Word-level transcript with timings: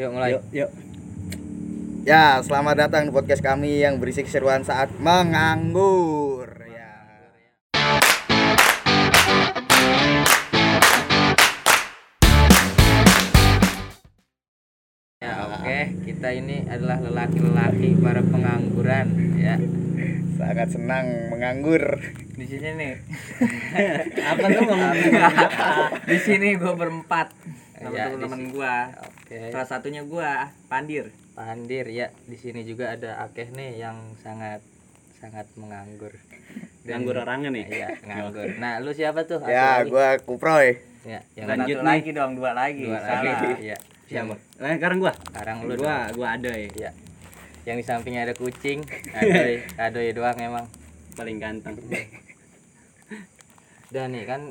Yuk 0.00 0.16
mulai. 0.16 0.32
Yuk, 0.32 0.44
yuk. 0.56 0.70
Ya, 2.08 2.40
selamat 2.40 2.88
datang 2.88 3.04
di 3.04 3.12
podcast 3.12 3.44
kami 3.44 3.84
yang 3.84 4.00
berisi 4.00 4.24
keseruan 4.24 4.64
saat 4.64 4.88
menganggur. 4.96 6.48
Ya. 6.72 6.88
Ya 15.20 15.32
oke, 15.52 15.80
kita 16.08 16.32
ini 16.32 16.64
adalah 16.64 16.96
lelaki-lelaki 17.04 18.00
para 18.00 18.24
pengangguran 18.24 19.36
ya. 19.36 19.60
Sangat 20.40 20.72
senang 20.72 21.28
menganggur. 21.28 22.00
Di 22.40 22.48
sini 22.48 22.68
nih. 22.72 22.94
Apa 24.32 24.48
tuh 24.48 24.62
ngomong 24.64 24.96
di 26.08 26.16
sini 26.24 26.56
gua 26.56 26.72
berempat 26.72 27.36
sama 27.76 27.92
Ya, 27.92 28.08
teman-teman 28.08 28.48
gua. 28.48 28.76
Oke. 29.30 29.54
Salah 29.54 29.68
satunya 29.68 30.02
gua 30.02 30.50
Pandir. 30.66 31.14
Pandir 31.32 31.86
ya. 31.86 32.10
Di 32.26 32.34
sini 32.34 32.66
juga 32.66 32.90
ada 32.90 33.22
Akeh 33.22 33.46
nih 33.48 33.78
yang 33.78 33.94
sangat 34.18 34.58
sangat 35.14 35.46
menganggur. 35.54 36.10
Nganggur 36.82 37.14
orangnya 37.16 37.54
nih. 37.54 37.62
Iya, 37.64 37.88
nganggur. 38.10 38.58
Nah, 38.58 38.82
lu 38.82 38.90
siapa 38.90 39.22
tuh? 39.22 39.38
Ya, 39.44 39.80
lagi. 39.80 39.94
gua 39.94 40.18
Kuproy. 40.18 40.82
Ya, 41.00 41.22
yang 41.32 41.46
Lanjut 41.46 41.78
nih. 41.78 41.86
lagi 41.86 42.10
dong, 42.10 42.32
dua 42.34 42.50
lagi. 42.52 42.84
Dua 42.84 42.98
Salah. 42.98 43.22
lagi. 43.22 43.46
Iya. 43.62 43.78
Siapa? 44.04 44.34
Yang- 44.34 44.58
Nah, 44.58 44.74
sekarang 44.74 44.98
gua. 44.98 45.12
Sekarang 45.14 45.56
lu 45.62 45.72
Gua, 45.72 46.10
dong. 46.10 46.18
gua 46.18 46.28
ada 46.34 46.50
ya. 46.50 46.68
Iya. 46.68 46.90
Yang 47.62 47.76
di 47.76 47.84
sampingnya 47.86 48.22
ada 48.26 48.34
kucing. 48.34 48.82
Adoy, 49.16 49.62
adoy 49.78 50.10
doang 50.10 50.34
emang. 50.36 50.66
Paling 51.14 51.38
ganteng. 51.38 51.78
Dan 53.90 54.10
nih 54.10 54.24
kan 54.24 54.42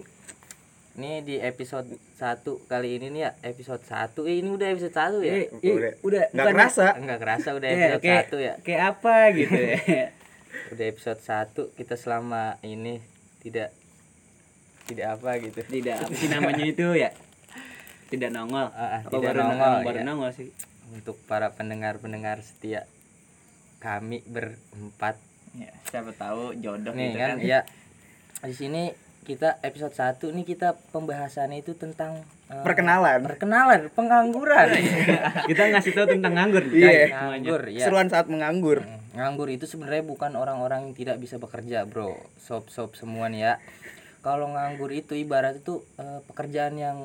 ini 0.99 1.23
di 1.23 1.35
episode 1.37 1.87
1 2.13 2.43
kali 2.67 2.89
ini 2.95 3.07
nih 3.09 3.21
ya 3.21 3.31
episode 3.41 3.79
1 3.81 4.19
eh, 4.21 4.35
ini 4.37 4.49
udah 4.49 4.67
episode 4.69 4.91
1 4.93 5.19
ya 5.21 5.33
Eh, 5.33 5.45
eh, 5.57 5.71
Udah. 5.71 5.91
udah 6.01 6.23
Nggak 6.27 6.43
bukan- 6.43 6.55
kerasa. 6.59 6.85
enggak 6.93 7.19
kerasa 7.19 7.49
udah 7.53 7.69
Ya, 7.69 7.77
episode 7.89 8.03
1 8.03 8.37
ya 8.39 8.53
kayak 8.59 8.81
apa 8.91 9.15
gitu 9.33 9.55
ya. 9.55 9.77
udah 10.73 10.85
episode 10.85 11.21
1 11.21 11.73
kita 11.73 11.95
selama 11.95 12.43
ini 12.61 12.99
tidak 13.39 13.71
tidak 14.83 15.07
apa 15.15 15.31
gitu 15.39 15.59
Tidak 15.63 15.95
apa 16.01 16.11
sih 16.11 16.27
namanya 16.27 16.65
itu 16.65 16.85
ya? 16.93 17.09
Tidak 18.09 18.29
nongol. 18.29 18.67
Ah, 18.69 18.99
Apa 18.99 19.13
tidak 19.13 19.21
baru 19.29 19.39
nongol, 19.47 19.73
baru 19.83 19.97
ya. 19.97 20.03
nongol 20.03 20.31
sih? 20.33 20.49
untuk 20.89 21.21
para 21.23 21.53
pendengar-pendengar 21.53 22.41
setia 22.41 22.89
kami 23.77 24.25
berempat 24.25 25.21
Ya, 25.51 25.69
siapa 25.83 26.13
tahu 26.13 26.53
jodoh 26.55 26.93
nih 26.93 27.09
gitu 27.09 27.17
kan 27.19 27.29
kan. 27.31 27.37
ya 27.41 27.59
di 28.39 28.53
sini 28.53 28.93
kita 29.29 29.61
episode 29.61 29.93
1 29.93 30.33
nih 30.33 30.41
kita 30.43 30.73
pembahasannya 30.89 31.61
itu 31.61 31.77
tentang 31.77 32.25
eh, 32.49 32.63
Perkenalan. 32.65 33.21
perkenalan 33.21 33.93
pengangguran 33.93 34.73
Kita 35.49 35.69
ngasih 35.69 35.93
tahu 35.93 36.05
tentang 36.09 36.33
nganggur. 36.33 36.65
Iya. 36.65 36.89
semuanya. 36.89 37.05
nganggur 37.29 37.61
ya 37.69 37.85
Seruan 37.85 38.07
saat 38.09 38.25
menganggur. 38.25 38.81
Mm, 38.81 38.97
nganggur 39.13 39.47
itu 39.47 39.69
sebenarnya 39.69 40.01
bukan 40.01 40.33
orang-orang 40.33 40.89
yang 40.89 40.95
tidak 40.97 41.21
bisa 41.21 41.37
bekerja 41.37 41.85
bro 41.85 42.17
sob-sob 42.41 42.97
semua 42.97 43.29
nih 43.29 43.41
ya 43.43 43.53
kalau 44.19 44.49
nganggur 44.49 44.89
itu 44.89 45.13
ibarat 45.13 45.61
itu 45.61 45.85
eh, 45.95 46.19
pekerjaan 46.25 46.73
yang 46.73 46.97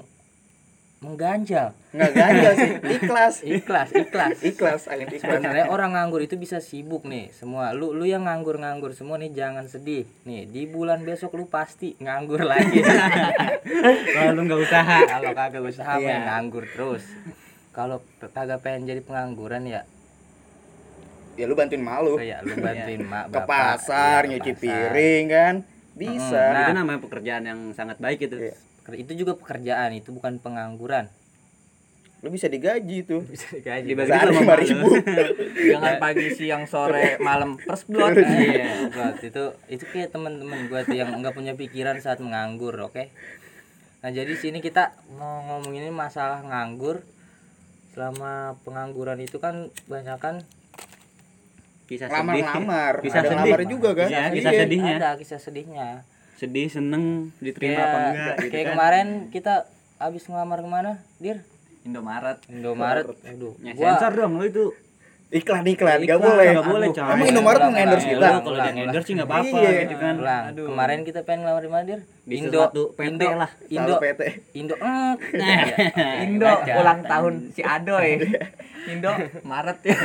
mengganjal 0.98 1.74
Enggak 1.90 2.10
ganjal 2.12 2.52
sih, 2.54 2.70
ikhlas. 2.96 3.34
ikhlas 3.40 3.88
ikhlas 3.92 4.38
Ikhlas, 4.40 4.80
sebenarnya 5.16 5.66
orang 5.66 5.92
nganggur 5.92 6.18
itu 6.18 6.34
bisa 6.34 6.58
sibuk 6.58 7.02
nih 7.02 7.30
semua 7.30 7.70
lu 7.70 7.90
lu 7.90 8.02
yang 8.02 8.24
nganggur-nganggur 8.24 8.90
semua 8.90 9.14
nih 9.16 9.30
jangan 9.30 9.64
sedih 9.64 10.06
nih 10.22 10.44
di 10.44 10.64
bulan 10.64 11.02
besok 11.02 11.34
lu 11.34 11.44
pasti 11.44 11.94
nganggur 11.98 12.42
lagi 12.46 12.80
Kalau 14.10 14.30
lu 14.32 14.42
nggak 14.44 14.60
usaha. 14.60 14.98
kalau 15.08 15.30
kagak 15.32 15.62
usaha 15.62 15.92
Iya. 15.94 16.06
main 16.08 16.22
nganggur 16.24 16.64
terus 16.66 17.04
kalau 17.70 17.98
kagak 18.24 18.60
pengen 18.60 18.86
jadi 18.86 19.00
pengangguran 19.00 19.64
ya 19.64 19.82
Ya 21.34 21.44
lu 21.44 21.54
bantuin 21.54 21.82
malu. 21.82 22.14
kayak 22.14 22.46
lu 22.46 22.54
bantuin 22.56 23.02
mak 23.02 23.26
Ke 23.26 23.40
pasar, 23.42 24.22
iya, 24.22 24.22
ke 24.22 24.28
nyuci 24.30 24.52
pasar. 24.52 24.62
piring 24.62 25.24
kan. 25.26 25.54
Bisa. 25.92 26.42
Nah. 26.48 26.62
Itu 26.62 26.72
namanya 26.76 27.00
pekerjaan 27.00 27.42
yang 27.42 27.60
sangat 27.70 27.98
baik 27.98 28.22
itu. 28.22 28.38
Iya. 28.40 28.54
Itu 28.92 29.16
juga 29.16 29.32
pekerjaan 29.40 29.96
itu 29.96 30.12
bukan 30.12 30.36
pengangguran 30.36 31.08
Lu 32.24 32.32
bisa 32.32 32.48
digaji 32.48 33.04
tuh. 33.04 33.20
bisa 33.32 33.52
digaji 33.52 33.92
sama 33.92 34.32
lima 34.32 34.54
ribu. 34.56 34.88
Jangan 35.76 36.00
pagi, 36.00 36.32
siang, 36.32 36.64
sore, 36.64 37.16
malam 37.26 37.60
first 37.60 37.84
blood. 37.84 38.16
iya 38.16 38.88
buat 38.88 39.20
itu 39.20 39.52
itu 39.68 39.84
kayak 39.92 40.08
teman-teman 40.08 40.72
gua 40.72 40.80
tuh 40.88 40.96
yang 40.96 41.12
nggak 41.20 41.36
punya 41.36 41.52
pikiran 41.52 42.00
saat 42.00 42.24
menganggur 42.24 42.72
oke 42.80 43.12
nah 44.04 44.12
jadi 44.12 44.36
sini 44.36 44.60
kita 44.60 44.92
mau 45.16 45.40
ngomongin 45.48 45.88
masalah 45.88 46.44
nganggur 46.44 47.00
selama 47.96 48.52
pengangguran 48.60 49.16
itu 49.20 49.40
kan 49.40 49.72
banyak 49.88 50.16
kan 50.20 50.44
Kisah 51.84 52.08
sedih. 52.08 52.20
Lamar-lamar. 52.20 52.94
Kisah 53.04 53.20
Ada 53.20 53.28
sedih. 53.28 53.44
lamar 53.44 53.62
juga 53.68 53.90
kan? 53.92 54.08
Iya, 54.08 54.22
kisah 54.32 54.52
Iya. 54.52 54.60
sedihnya. 54.64 54.94
ada 54.96 55.10
kisah 55.20 55.40
sedihnya 55.40 55.88
Sedih, 56.34 56.66
seneng, 56.66 57.30
diterima 57.38 57.72
kayak 57.72 57.84
apa 57.84 57.98
enggak 58.04 58.34
gitu 58.36 58.50
kayak 58.50 58.64
kan. 58.64 58.72
kemarin 58.72 59.06
kita 59.30 59.54
abis 59.96 60.22
ngelamar 60.26 60.58
ke 60.58 60.68
mana 60.68 60.92
dir 61.16 61.38
Indomaret. 61.82 62.38
Indomaret 62.48 63.06
aduh 63.22 63.54
Ya, 63.60 63.72
gua 63.72 63.94
sensor 63.94 64.12
dong 64.16 64.40
lu 64.40 64.46
itu. 64.46 64.66
Iklan 65.28 65.66
iklan, 65.66 65.98
nggak 66.00 66.16
boleh. 66.16 66.46
Nggak 66.52 66.68
boleh, 66.68 66.88
coy. 66.90 67.10
Emang 67.10 67.26
Indomaret 67.26 67.60
mengendorse 67.60 68.06
ulang, 68.06 68.12
kita? 68.12 68.22
Ulang, 68.22 68.38
kalau 68.40 68.56
dia 68.56 68.72
endorse 68.78 69.04
sih 69.04 69.14
nggak 69.14 69.28
apa-apa 69.28 69.56
Iya. 69.56 69.70
gitu 69.82 69.94
kan. 69.96 70.14
ulang. 70.16 70.42
Aduh. 70.46 70.66
kemarin 70.70 70.98
kita 71.02 71.20
pengen 71.22 71.40
ngelamar 71.42 71.62
di 71.62 71.70
mana 71.70 71.84
dir 71.84 72.00
Di 72.22 72.34
sesuatu 72.38 72.82
PT 72.94 73.20
lah. 73.32 73.50
Indo 73.66 73.92
PT. 73.98 74.20
Indo 74.54 74.74
eh 74.76 75.14
Indo 76.24 76.50
ulang 76.72 77.00
tahun 77.02 77.34
si 77.50 77.60
Adoy. 77.60 78.10
Indo 78.86 79.10
Maret 79.42 79.78
ya. 79.82 79.96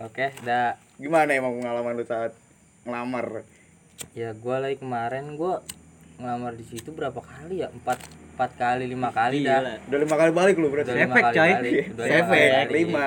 Oke, 0.00 0.32
dah 0.42 0.80
Gimana 0.96 1.30
emang 1.30 1.56
pengalaman 1.56 1.92
lu 1.94 2.04
saat 2.04 2.32
ngelamar? 2.82 3.44
Ya 4.12 4.32
gua 4.34 4.58
lagi 4.58 4.76
kemarin 4.76 5.34
gua 5.34 5.62
ngelamar 6.16 6.52
di 6.52 6.64
situ 6.64 6.90
berapa 6.90 7.16
kali 7.16 7.60
ya? 7.60 7.68
Empat 7.70 7.98
empat 8.34 8.50
kali 8.54 8.84
lima 8.84 9.08
kali 9.10 9.40
Iya 9.40 9.48
dah. 9.50 9.60
lah. 9.62 9.76
Udah 9.86 9.98
lima 10.00 10.16
kali 10.16 10.30
balik 10.32 10.54
lu 10.56 10.68
berarti. 10.68 10.88
Udah 10.88 10.98
lima 10.98 11.08
Efek, 11.10 11.22
kali 11.22 11.36
coy. 11.36 11.50
balik. 11.50 11.74
Udah 11.90 12.04
lima 12.04 12.16
Efek, 12.16 12.40
kali 12.40 12.50
balik. 12.50 12.72
lima. 12.74 13.04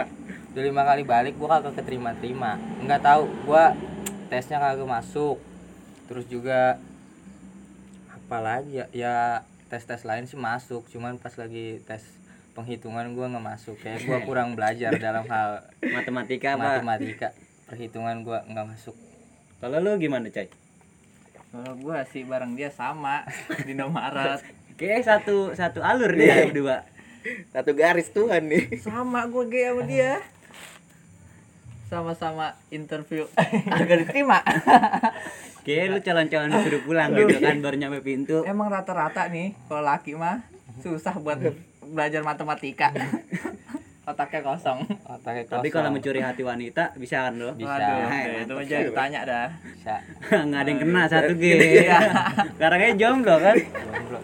Udah 0.49 0.63
lima 0.63 0.81
kali 0.83 1.03
balik 1.03 1.33
gua 1.35 1.47
kagak 1.51 1.73
keterima 1.75 2.09
terima. 2.15 2.51
Enggak 2.79 3.01
tahu 3.01 3.23
gua 3.43 3.63
tesnya 4.27 4.57
kagak 4.57 4.87
masuk. 4.87 5.37
Terus 6.05 6.25
juga 6.25 6.77
apa 8.09 8.37
lagi 8.39 8.71
ya? 8.75 8.85
Ya 8.91 9.15
tes 9.67 9.83
tes 9.83 10.01
lain 10.03 10.23
sih 10.23 10.37
masuk, 10.37 10.85
cuman 10.87 11.17
pas 11.17 11.33
lagi 11.33 11.81
tes 11.83 12.01
penghitungan 12.53 13.09
gua 13.11 13.25
nggak 13.27 13.45
masuk 13.47 13.75
kayak 13.79 14.05
gua 14.05 14.21
kurang 14.27 14.53
belajar 14.53 14.93
dalam 14.95 15.25
hal 15.25 15.65
Matematika 15.81 16.53
apa? 16.53 16.77
matematika 16.77 17.33
perhitungan 17.65 18.21
gua 18.21 18.45
nggak 18.45 18.67
masuk 18.67 18.93
Kalau 19.57 19.79
lu 19.79 19.97
gimana, 19.97 20.29
Coy? 20.29 20.45
Kalau 21.53 21.77
gua 21.77 22.01
sih 22.09 22.25
bareng 22.25 22.57
dia 22.57 22.73
sama 22.73 23.29
di 23.61 23.77
Indomaret. 23.77 24.41
Kayak 24.81 25.05
satu 25.05 25.53
satu 25.53 25.85
alur 25.85 26.09
dia 26.17 26.49
berdua. 26.49 26.81
Satu 27.53 27.77
garis 27.77 28.09
Tuhan 28.09 28.49
nih. 28.49 28.81
Sama 28.81 29.29
gua 29.29 29.45
gay 29.45 29.69
sama 29.69 29.85
dia. 29.85 30.17
Sama-sama 31.93 32.57
interview 32.73 33.29
agak 33.69 34.01
diterima. 34.01 34.41
Kayak 35.65 35.85
lu 35.93 35.97
calon-calon 36.01 36.49
disuruh 36.57 36.81
pulang 36.89 37.13
gitu 37.13 37.37
kan 37.37 37.61
baru 37.61 37.77
nyampe 37.77 38.01
pintu. 38.01 38.41
Emang 38.49 38.73
rata-rata 38.73 39.29
nih 39.29 39.53
kalau 39.69 39.85
laki 39.85 40.17
mah 40.17 40.41
susah 40.81 41.21
buat 41.21 41.37
belajar 41.85 42.25
matematika. 42.25 42.89
Otaknya 44.03 44.43
kosong. 44.43 44.79
otaknya 45.05 45.43
Tapi 45.47 45.67
kosong. 45.67 45.71
kalau 45.71 45.89
mencuri 45.89 46.19
hati 46.19 46.43
wanita 46.43 46.91
bisa 46.95 47.23
kan 47.23 47.39
lo? 47.39 47.55
Bisa. 47.55 47.71
Waduh, 47.71 48.03
Hai, 48.03 48.23
itu 48.23 48.31
mantap 48.35 48.57
aja 48.59 48.75
ditanya 48.83 49.19
dah. 49.23 49.47
bisa 49.63 49.95
Nggak 50.47 50.59
ada 50.59 50.69
yang 50.69 50.79
kena 50.79 51.01
satu 51.07 51.33
G. 51.33 51.43
Iya. 51.55 51.99
Karena 52.59 52.91
jomblo 52.93 53.35
kan. 53.39 53.55
Jomblo. 53.55 54.19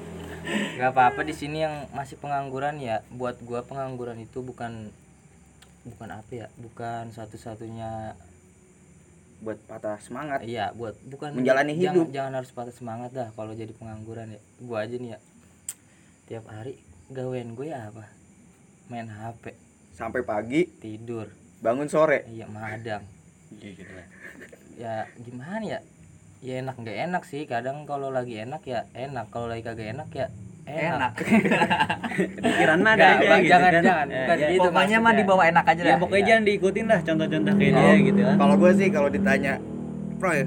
Gak 0.49 0.89
apa-apa 0.91 1.21
di 1.21 1.31
sini 1.31 1.61
yang 1.61 1.87
masih 1.91 2.17
pengangguran 2.17 2.75
ya. 2.77 3.05
Buat 3.07 3.39
gua 3.39 3.61
pengangguran 3.61 4.17
itu 4.17 4.41
bukan 4.41 4.91
bukan 5.85 6.09
apa 6.09 6.31
ya? 6.33 6.47
Bukan 6.55 7.11
satu-satunya 7.11 8.17
Buat 9.39 9.55
patah 9.63 9.95
semangat. 10.03 10.43
iya, 10.43 10.75
buat 10.75 10.99
bukan 11.07 11.31
Menjalani 11.31 11.71
jangan, 11.71 11.95
hidup. 11.95 12.07
Jangan 12.11 12.33
harus 12.35 12.51
patah 12.51 12.75
semangat 12.75 13.15
dah 13.15 13.31
kalau 13.31 13.55
jadi 13.55 13.71
pengangguran 13.71 14.35
ya. 14.35 14.41
Gua 14.59 14.83
aja 14.83 14.99
nih 14.99 15.15
ya. 15.15 15.19
Tiap 16.27 16.43
hari 16.45 16.75
gawean 17.07 17.55
gue 17.55 17.71
ya 17.71 17.87
apa? 17.87 18.11
Main 18.85 19.07
HP, 19.07 19.53
Sampai 19.99 20.23
pagi, 20.23 20.63
tidur, 20.79 21.27
bangun 21.59 21.85
sore. 21.85 22.23
iya 22.25 22.47
madang. 22.47 23.03
Iya 23.53 23.69
gitu 23.75 23.91
lah. 23.91 24.07
Ya 24.73 24.93
gimana 25.19 25.59
ya? 25.59 25.79
Ya 26.39 26.53
enak 26.57 26.79
nggak 26.79 26.97
enak 27.05 27.23
sih. 27.25 27.43
Kadang 27.43 27.83
kalau 27.83 28.07
lagi 28.07 28.39
enak 28.39 28.63
ya 28.63 28.87
enak, 28.93 29.27
kalau 29.27 29.45
lagi 29.45 29.59
kagak 29.61 29.91
enak 29.91 30.07
ya 30.09 30.27
Enak. 30.63 31.17
Pikiran 32.37 32.79
mah 32.79 32.93
ada 32.93 33.05
aja 33.11 33.25
Bang, 33.25 33.41
gitu 33.41 33.49
jangan, 33.49 33.71
kan. 33.71 33.81
jangan. 33.81 34.07
Ya, 34.07 34.17
Bukan 34.21 34.37
ya. 34.37 34.47
gitu. 34.47 34.67
Pokoknya 34.69 34.97
mah 34.99 35.13
dibawa 35.17 35.43
enak 35.47 35.65
aja 35.65 35.81
Ya 35.81 35.87
dah. 35.89 35.97
pokoknya 35.97 36.23
jangan 36.29 36.43
diikutin 36.45 36.85
lah 36.85 36.99
contoh-contoh 37.01 37.53
kayak 37.57 37.71
Kalau- 37.73 37.89
dia 37.89 38.05
gitu 38.05 38.21
kan. 38.21 38.35
Kalau 38.37 38.55
gue 38.55 38.71
sih 38.77 38.87
kalau 38.87 39.09
ditanya, 39.09 39.53
Proy, 40.15 40.39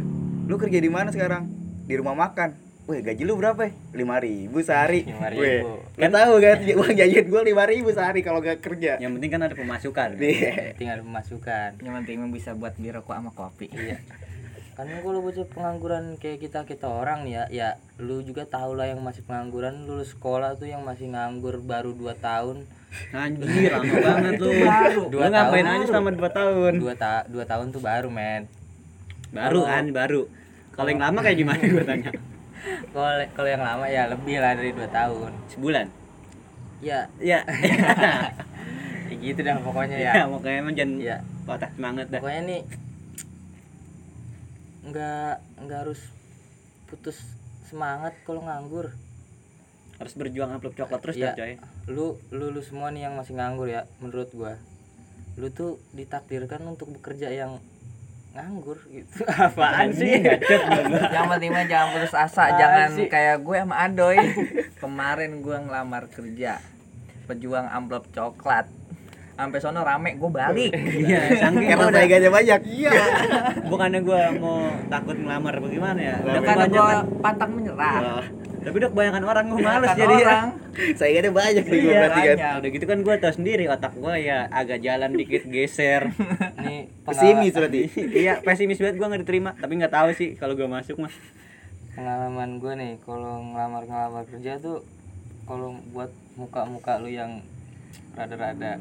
lu 0.46 0.54
kerja 0.56 0.78
di 0.78 0.88
mana 0.88 1.08
sekarang? 1.10 1.42
Di 1.84 1.94
rumah 1.94 2.14
makan. 2.14 2.54
Weh 2.92 3.00
gaji 3.00 3.22
lu 3.22 3.34
berapa 3.34 3.56
ya? 3.58 3.72
Lima 3.94 4.16
ribu 4.18 4.60
sehari 4.60 5.00
5.000. 5.02 5.32
Weh, 5.34 5.60
Kan 5.94 6.10
tahu 6.10 6.32
kan 6.38 6.56
uang 6.60 6.92
jajan 6.92 7.24
gue 7.24 7.42
lima 7.42 7.64
ribu 7.64 7.88
sehari 7.88 8.20
kalau 8.20 8.38
gak 8.38 8.60
kerja 8.60 8.96
Yang 8.98 9.12
penting 9.16 9.30
kan 9.30 9.40
ada 9.42 9.54
pemasukan. 9.54 10.08
Iya. 10.14 10.76
tinggal 10.76 11.00
pemasukan 11.00 11.70
Yang 11.78 11.94
penting 11.98 12.16
bisa 12.28 12.52
buat 12.52 12.76
beli 12.76 12.92
rokok 12.92 13.14
sama 13.14 13.30
kopi. 13.32 13.72
iya 13.72 13.96
kan 14.72 14.88
kalau 14.88 15.20
bocah 15.20 15.44
pengangguran 15.46 16.16
kayak 16.16 16.40
kita 16.40 16.64
kita 16.64 16.88
orang 16.88 17.22
nih 17.22 17.32
ya 17.34 17.44
ya 17.46 17.68
lu 17.98 18.20
juga 18.20 18.44
tahu 18.46 18.72
lah 18.72 18.88
yang 18.88 19.00
masih 19.00 19.20
pengangguran 19.20 19.84
lulus 19.84 20.12
sekolah 20.12 20.56
tuh 20.56 20.64
yang 20.64 20.80
masih 20.80 21.12
nganggur 21.12 21.60
baru 21.60 21.92
2 21.92 22.08
tahun 22.18 22.64
Anjir, 23.10 23.68
lama 23.68 23.84
banget 24.06 24.32
lu. 24.36 24.48
baru. 24.62 25.02
Lu 25.02 25.12
Dua 25.12 25.28
ngapain 25.28 25.60
tahun. 25.62 25.76
aja 25.76 25.84
selama 25.86 26.10
2 26.10 26.24
tahun? 26.30 26.72
dua 26.78 26.94
ta 26.94 27.14
dua 27.24 27.44
tahun 27.44 27.66
tuh 27.68 27.80
baru 27.80 28.08
men 28.08 28.48
Baru 29.28 29.60
kan, 29.62 29.84
baru. 29.92 30.24
Kalau 30.72 30.88
yang 30.88 31.00
lama 31.00 31.20
kayak 31.20 31.36
gimana 31.36 31.62
gua 31.62 31.84
tanya? 31.84 32.10
Kalau 32.88 33.08
kalau 33.32 33.48
yang 33.48 33.60
lama 33.60 33.86
ya 33.86 34.06
lebih 34.06 34.36
lah 34.36 34.52
dari 34.52 34.70
dua 34.70 34.88
tahun 34.88 35.32
Sebulan. 35.48 35.86
ya 36.78 37.06
Iya. 37.16 37.46
kayak 39.06 39.18
gitu 39.24 39.40
dah 39.40 39.54
pokoknya 39.58 39.96
ya 39.96 40.12
Ya, 40.14 40.24
makanya 40.24 40.58
emang 40.60 40.74
jangan 40.74 40.94
ya 40.98 41.16
patah 41.42 41.70
semangat 41.70 42.06
dah. 42.08 42.18
pokoknya 42.18 42.42
nih 42.44 42.62
nggak 44.82 45.32
nggak 45.60 45.78
harus 45.80 46.00
putus 46.86 47.18
semangat 47.64 48.12
kalau 48.22 48.42
nganggur 48.42 48.90
Harus 49.94 50.18
berjuang 50.18 50.50
amplop 50.50 50.74
coklat 50.74 50.98
terus 51.00 51.14
Iya. 51.14 51.30
dah, 51.30 51.34
coy. 51.38 51.54
lu 51.86 52.06
lu 52.30 52.50
lu 52.50 52.60
semua 52.60 52.90
nih 52.90 53.06
yang 53.06 53.14
masih 53.14 53.34
nganggur 53.34 53.66
ya 53.66 53.86
menurut 53.98 54.28
gua 54.32 54.58
lu 55.34 55.48
tuh 55.48 55.78
ditakdirkan 55.92 56.60
untuk 56.62 56.90
bekerja 56.90 57.30
yang 57.30 57.62
nganggur 58.32 58.80
gitu 58.88 59.28
apaan 59.44 59.92
sih 59.92 60.24
yang 61.12 61.28
penting 61.28 61.52
mah 61.52 61.68
jangan 61.68 61.88
putus 61.92 62.12
asa, 62.12 62.48
Apaan 62.48 62.56
jangan 62.56 62.88
sih? 62.96 63.06
kayak 63.06 63.36
gue 63.40 63.56
sama 63.56 63.76
Adoy. 63.78 64.16
Kemarin 64.76 65.30
gue 65.38 65.56
ngelamar 65.58 66.08
kerja 66.08 66.56
pejuang 67.22 67.68
amplop 67.68 68.08
coklat. 68.10 68.66
Sampai 69.32 69.58
sono 69.58 69.80
rame 69.80 70.16
gue 70.16 70.30
balik. 70.30 70.72
Iya, 71.02 71.50
Karena 71.50 71.88
saingannya 71.88 72.30
banyak 72.30 72.60
Iya 72.62 72.92
bukannya 73.64 74.00
gua 74.00 74.20
mau 74.36 74.60
takut 74.86 75.16
ngelamar 75.16 75.54
bagaimana 75.58 76.00
ya. 76.00 76.16
Udah 76.20 76.40
Karena 76.40 76.64
gue 76.68 76.84
pantang 77.18 77.50
menyerah. 77.52 78.22
Tapi 78.62 78.74
udah 78.78 78.90
kebanyakan 78.94 79.22
orang 79.26 79.44
gua 79.50 79.60
males 79.60 79.90
jadi 79.98 80.14
ya. 80.14 80.26
orang. 80.26 80.48
Saingannya 80.98 81.32
banyak 81.34 81.64
nih 81.66 81.78
gue 81.78 81.90
Iya, 81.90 81.98
berarti 82.00 82.20
kan. 82.22 82.36
Udah 82.62 82.70
gitu 82.70 82.84
kan 82.86 82.98
gua 83.02 83.14
tahu 83.18 83.32
sendiri 83.34 83.64
otak 83.66 83.92
gua 83.98 84.14
ya 84.16 84.46
agak 84.48 84.78
jalan 84.80 85.10
dikit 85.12 85.42
geser. 85.46 86.14
nih 86.64 86.86
Pesimis 87.02 87.52
berarti 87.52 87.80
iya, 88.22 88.38
pesimis 88.40 88.78
banget 88.78 88.96
gua 88.96 89.06
nggak 89.10 89.22
diterima, 89.26 89.50
tapi 89.58 89.72
nggak 89.76 89.92
tahu 89.92 90.08
sih 90.14 90.38
kalau 90.38 90.54
gua 90.54 90.70
masuk 90.70 91.02
mah. 91.02 91.12
pengalaman 91.92 92.56
gue 92.56 92.72
nih 92.72 92.92
kalau 93.04 93.44
ngelamar 93.52 93.84
ngelamar 93.84 94.24
kerja 94.24 94.56
tuh 94.56 94.80
kalau 95.44 95.76
buat 95.92 96.08
muka-muka 96.40 96.96
lu 96.96 97.12
yang 97.12 97.44
rada-rada 98.16 98.80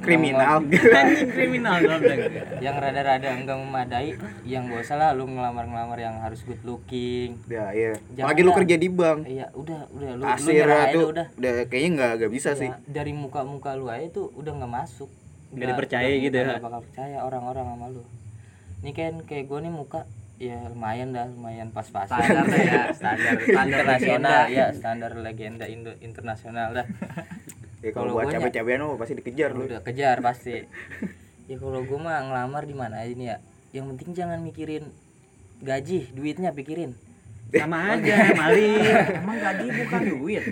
Kriminal. 0.00 0.64
Anjing 0.64 1.30
kriminal 1.30 1.76
yang 2.64 2.76
rada-rada 2.76 3.28
enggak 3.36 3.56
memadai 3.60 4.16
yang 4.48 4.72
gak 4.72 4.82
usah 4.82 4.96
lah 4.96 5.10
lu 5.12 5.28
ngelamar-ngelamar 5.28 5.98
yang 6.00 6.16
harus 6.24 6.40
good 6.42 6.60
looking. 6.64 7.36
Ya 7.46 7.70
iya. 7.70 7.92
Jangan 8.16 8.32
Apalagi 8.32 8.42
lu 8.42 8.52
kerja 8.56 8.76
di 8.80 8.88
bank. 8.88 9.18
Iya 9.28 9.46
udah 9.52 9.80
udah 9.92 10.10
lu, 10.16 10.24
lu 10.24 10.50
nyerah 10.50 10.78
aja 10.88 10.94
tuh 10.96 11.06
udah. 11.12 11.26
Udah 11.36 11.52
kayaknya 11.68 11.90
nggak 11.96 12.12
nggak 12.20 12.32
bisa 12.32 12.50
sih. 12.56 12.68
Ya, 12.72 12.76
dari 12.88 13.12
muka-muka 13.12 13.76
lu 13.76 13.86
aja 13.92 14.06
tuh 14.10 14.32
udah 14.34 14.52
nggak 14.56 14.72
masuk. 14.72 15.10
Nggak 15.52 15.68
dipercaya 15.76 16.10
gitu 16.16 16.36
ya? 16.36 16.44
nggak 16.56 16.64
bakal 16.64 16.80
percaya 16.82 17.16
orang-orang 17.22 17.66
sama 17.68 17.86
lu. 17.92 18.02
Ini 18.80 18.90
kan 18.96 19.14
kayak 19.28 19.44
gue 19.46 19.58
nih 19.60 19.72
muka 19.72 20.08
ya 20.40 20.56
lumayan 20.72 21.12
dah 21.12 21.28
lumayan 21.28 21.68
pas-pasan. 21.68 22.16
Standar 22.16 22.56
ya. 22.56 22.82
standar 22.96 23.34
Standar 23.44 23.66
internasional 23.68 24.42
ya 24.48 24.66
standar 24.72 25.10
legenda 25.20 25.64
Indo 25.68 25.92
internasional 26.00 26.72
dah 26.72 26.86
Ya 27.80 27.90
kalau 27.90 28.12
Kalau 28.12 28.14
buat 28.14 28.28
cabai-cabean 28.28 28.80
mah 28.82 28.96
pasti 28.96 29.14
dikejar 29.14 29.50
lu 29.50 29.64
udah 29.64 29.80
kejar 29.80 30.20
pasti 30.20 30.68
ya 31.50 31.56
kalau 31.56 31.80
gue 31.80 31.98
mah 31.98 32.20
ngelamar 32.22 32.62
di 32.62 32.72
mana 32.72 32.98
aja 32.98 33.10
nih 33.10 33.26
ya 33.26 33.36
yang 33.72 33.88
penting 33.88 34.12
jangan 34.12 34.38
mikirin 34.38 34.84
gaji 35.58 36.08
duitnya 36.10 36.50
pikirin 36.50 36.92
Sama 37.50 37.82
aja, 37.90 38.30
maling. 38.38 38.78
Emang 39.16 39.36
gaji 39.36 39.66
bukan 39.76 40.02
duit. 40.08 40.44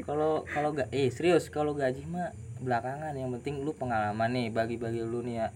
kalau 0.00 0.42
kalau 0.44 0.72
gak 0.72 0.88
eh 0.90 1.06
serius 1.08 1.46
kalau 1.46 1.72
gaji 1.72 2.02
mah 2.04 2.32
belakangan 2.56 3.12
yang 3.12 3.30
penting 3.32 3.60
lu 3.60 3.70
pengalaman 3.70 4.26
nih 4.28 4.48
bagi-bagi 4.48 5.00
lu 5.00 5.20
nih 5.20 5.36
ya 5.36 5.48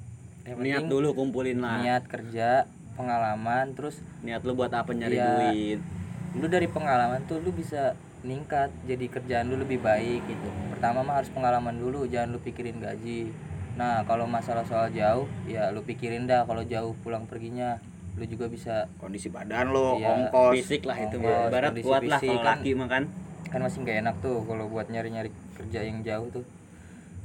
yang 0.45 0.57
Niat 0.57 0.61
penting 0.79 0.87
dulu 0.91 1.09
kumpulin 1.15 1.59
lah. 1.59 1.81
niat 1.81 2.05
kerja 2.05 2.69
pengalaman 2.95 3.73
terus 3.73 3.97
Niat 4.21 4.41
lu 4.41 4.53
buat 4.53 4.71
apa 4.71 4.89
nyari 4.91 5.17
Iya. 5.17 5.29
duit. 5.51 5.81
lu 6.35 6.47
dari 6.47 6.67
pengalaman 6.67 7.25
tuh 7.25 7.39
lu 7.39 7.51
bisa 7.51 7.93
ningkat 8.21 8.69
jadi 8.85 9.05
kerjaan 9.07 9.49
lu 9.49 9.59
lebih 9.59 9.81
baik 9.81 10.21
gitu 10.23 10.49
pertama 10.85 11.01
mah 11.01 11.17
harus 11.17 11.33
pengalaman 11.33 11.81
dulu 11.81 12.05
jangan 12.05 12.37
lu 12.37 12.45
pikirin 12.45 12.77
gaji 12.77 13.33
nah 13.73 14.05
kalau 14.05 14.29
masalah 14.29 14.69
soal 14.69 14.93
jauh 14.93 15.25
ya 15.49 15.73
lu 15.73 15.81
pikirin 15.81 16.29
dah 16.29 16.45
kalau 16.45 16.61
jauh 16.61 16.93
pulang 17.01 17.25
perginya 17.25 17.81
lu 18.21 18.29
juga 18.29 18.53
bisa 18.53 18.85
kondisi 19.01 19.33
badan 19.33 19.73
lo 19.73 19.97
Iya, 19.97 20.29
ongkos 20.29 20.61
Fisik 20.61 20.85
lah 20.85 21.01
itu 21.01 21.17
Ongkos, 21.17 21.41
mah. 21.41 21.49
Barat 21.49 21.73
kuat 21.81 22.05
lah 22.05 22.21
kalau 22.21 22.37
kan. 22.37 22.61
laki 22.61 22.71
mah 22.77 22.89
kan. 22.93 23.05
kan 23.49 23.61
masih 23.65 23.81
nggak 23.81 23.97
enak 24.05 24.17
tuh 24.21 24.45
kalau 24.45 24.69
buat 24.69 24.93
nyari-nyari 24.93 25.33
kerja 25.57 25.81
yang 25.89 26.05
jauh 26.05 26.29
tuh 26.29 26.45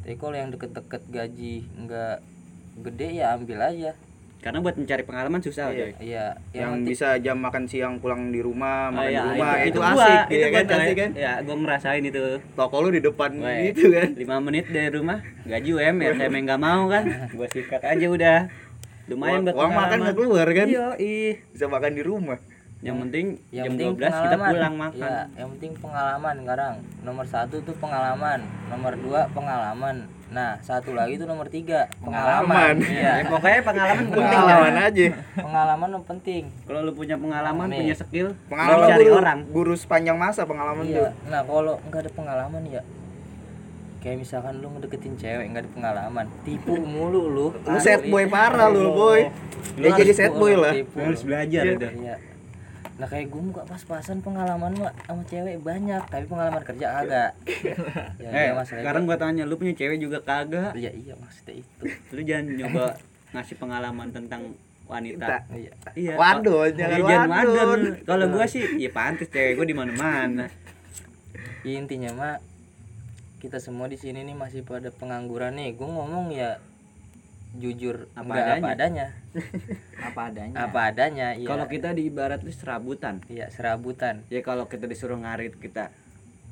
tapi 0.08 0.16
kalau 0.16 0.36
yang 0.40 0.56
deket-deket 0.56 1.04
gaji 1.12 1.68
nggak 1.84 2.16
gede 2.80 3.08
ya 3.20 3.36
ambil 3.36 3.60
aja 3.60 3.92
Karena 4.40 4.60
buat 4.60 4.72
mencari 4.74 5.04
pengalaman 5.04 5.40
susah, 5.40 5.68
coy. 5.70 5.92
iya 6.00 6.32
yang 6.50 6.80
penting- 6.80 6.88
bisa 6.90 7.20
jam 7.20 7.36
makan 7.38 7.64
siang 7.66 8.00
pulang 8.00 8.30
di 8.30 8.40
rumah 8.40 8.88
Oh, 8.88 8.96
makan 8.96 9.04
iya, 9.06 9.20
di 9.20 9.28
rumah 9.30 9.52
itu, 9.62 9.78
gua, 9.78 9.92
asik 9.92 10.20
itu 10.26 10.36
ya 10.38 10.48
kan 10.50 10.64
asik 10.70 10.96
kan 10.96 11.12
Ya, 11.14 11.32
gua 11.42 11.56
ngerasain 11.58 12.04
itu. 12.04 12.24
toko 12.56 12.76
lu 12.80 12.90
di 12.90 13.02
depan 13.02 13.32
Weh, 13.36 13.70
gitu 13.70 13.92
kan 13.92 14.16
5 14.16 14.40
menit 14.40 14.66
dari 14.66 14.90
rumah, 14.90 15.20
gaji 15.44 15.70
UMR, 15.70 16.12
saya 16.14 16.28
emang 16.28 16.44
nggak 16.46 16.62
mau 16.62 16.88
kan. 16.88 17.04
Gua 17.36 17.48
sikat 17.48 17.84
aja 17.84 18.08
udah. 18.08 18.40
Lumayan 19.08 19.42
buat 19.42 19.54
uang 19.54 19.60
makan 19.66 19.76
pengalaman. 19.76 20.00
nggak 20.02 20.16
keluar 20.16 20.48
kan 20.50 20.68
Iya, 20.68 20.88
ih. 20.98 21.34
bisa 21.50 21.66
makan 21.66 21.92
di 21.92 22.04
rumah 22.04 22.40
Yang 22.80 22.96
penting 23.02 23.26
yang 23.50 23.66
jam 23.66 23.72
penting 23.76 23.90
12 23.92 24.00
kita 24.00 24.16
pengalaman. 24.32 24.52
pulang 24.54 24.76
makan. 24.78 25.02
ya 25.04 25.18
yang 25.36 25.50
penting 25.52 25.72
pengalaman 25.76 26.36
sekarang 26.40 26.74
nomor 27.02 27.26
satu 27.26 27.56
tuh 27.60 27.76
pengalaman 27.76 28.40
nomor 28.70 28.94
dua 28.96 29.22
pengalaman 29.30 29.96
nah 30.30 30.62
satu 30.62 30.94
lagi 30.94 31.18
tuh 31.18 31.26
nomor 31.26 31.48
tiga 31.48 31.90
pengalaman, 31.98 32.46
Pengalaman. 32.46 32.76
Ya, 32.86 33.14
iya 33.18 33.26
pokoknya 33.26 33.62
pengalaman 33.62 34.06
penting 34.14 34.22
lah. 34.22 34.46
pengalaman 34.46 34.76
aja. 34.80 35.06
Pengalaman 35.36 35.90
yang 35.90 36.06
penting. 36.06 36.44
Kalau 36.64 36.80
lu 36.82 36.92
punya 36.94 37.16
pengalaman, 37.16 37.66
Nih. 37.66 37.80
punya 37.82 37.96
skill, 37.96 38.28
pengalaman 38.46 38.78
lu 38.78 38.86
cari 38.88 39.04
guru, 39.04 39.18
orang. 39.18 39.40
guru 39.50 39.74
sepanjang 39.74 40.14
masa 40.16 40.46
pengalaman 40.46 40.86
tuh. 40.86 41.02
Iya 41.02 41.10
nah 41.26 41.42
kalau 41.42 41.82
nggak 41.84 42.00
ada 42.00 42.12
pengalaman 42.14 42.62
ya 42.64 42.82
kayak 44.00 44.16
misalkan 44.18 44.54
lu 44.58 44.72
ngedeketin 44.72 45.14
cewek 45.14 45.46
nggak 45.46 45.64
ada 45.66 45.72
pengalaman 45.74 46.26
tipu 46.42 46.78
mulu 46.78 47.22
lu. 47.26 47.48
Lu 47.52 47.78
set 47.78 48.06
boy 48.06 48.26
parah 48.26 48.70
lu 48.70 48.94
boy. 48.94 49.28
Lu 49.76 49.82
dia 49.82 49.98
jadi 49.98 50.14
set 50.14 50.32
tipu, 50.32 50.40
boy 50.40 50.54
lah. 50.56 50.72
tipu. 50.72 50.96
Lu 50.96 51.10
harus 51.10 51.24
belajar 51.26 51.64
Iya. 51.66 52.16
Iya. 53.00 53.02
Nah 53.02 53.08
kayak 53.08 53.28
gue 53.30 53.42
muka 53.42 53.64
pas-pasan 53.64 54.20
pengalaman 54.20 54.76
mah 54.76 54.92
sama 55.02 55.24
cewek 55.24 55.56
banyak, 55.60 56.04
tapi 56.04 56.26
pengalaman 56.26 56.60
kerja 56.62 56.88
agak. 56.98 57.32
ya, 58.20 58.28
Eh, 58.30 58.52
iya, 58.52 58.60
sekarang 58.62 59.04
itu. 59.04 59.10
gua 59.10 59.18
tanya, 59.18 59.44
lu 59.44 59.56
punya 59.56 59.72
cewek 59.72 59.98
juga 59.98 60.20
kagak? 60.20 60.76
Iya 60.76 60.92
iya 60.92 61.14
maksudnya 61.16 61.56
itu. 61.58 61.84
Lu 62.12 62.22
jangan 62.22 62.46
nyoba 62.52 62.84
ngasih 63.32 63.56
pengalaman 63.56 64.08
tentang 64.10 64.42
wanita. 64.86 65.48
Iya. 65.50 65.72
Iya. 65.96 66.14
Waduh, 66.14 66.68
Iya, 66.68 66.76
jangan 66.76 67.00
jangan 67.00 67.30
wadon. 67.30 67.56
wadon. 67.56 67.82
Kalau 68.04 68.26
gua 68.28 68.46
sih 68.46 68.64
ya 68.76 68.92
pantas 68.92 69.30
cewek 69.30 69.56
gua 69.56 69.64
di 69.64 69.74
mana-mana. 69.74 70.46
Ya, 71.62 71.74
intinya 71.76 72.12
mah 72.12 72.36
kita 73.40 73.56
semua 73.58 73.88
di 73.88 73.96
sini 73.96 74.22
nih 74.22 74.36
masih 74.36 74.62
pada 74.62 74.92
pengangguran 74.92 75.56
nih. 75.56 75.72
Gue 75.74 75.88
ngomong 75.88 76.28
ya 76.30 76.60
jujur 77.58 78.06
Apa 78.14 78.30
enggak 78.30 78.46
apa 78.62 78.70
adanya. 78.78 79.08
Apa 80.08 80.22
adanya. 80.30 80.56
Apa 80.70 80.80
adanya. 80.94 81.28
Iya. 81.34 81.48
Kalau 81.50 81.66
kita 81.66 81.98
di 81.98 82.06
ibarat 82.06 82.46
tuh 82.46 82.54
serabutan. 82.54 83.26
Iya 83.26 83.50
serabutan. 83.50 84.22
Ya 84.30 84.46
kalau 84.46 84.70
kita 84.70 84.86
disuruh 84.86 85.18
ngarit 85.18 85.58
kita 85.58 85.90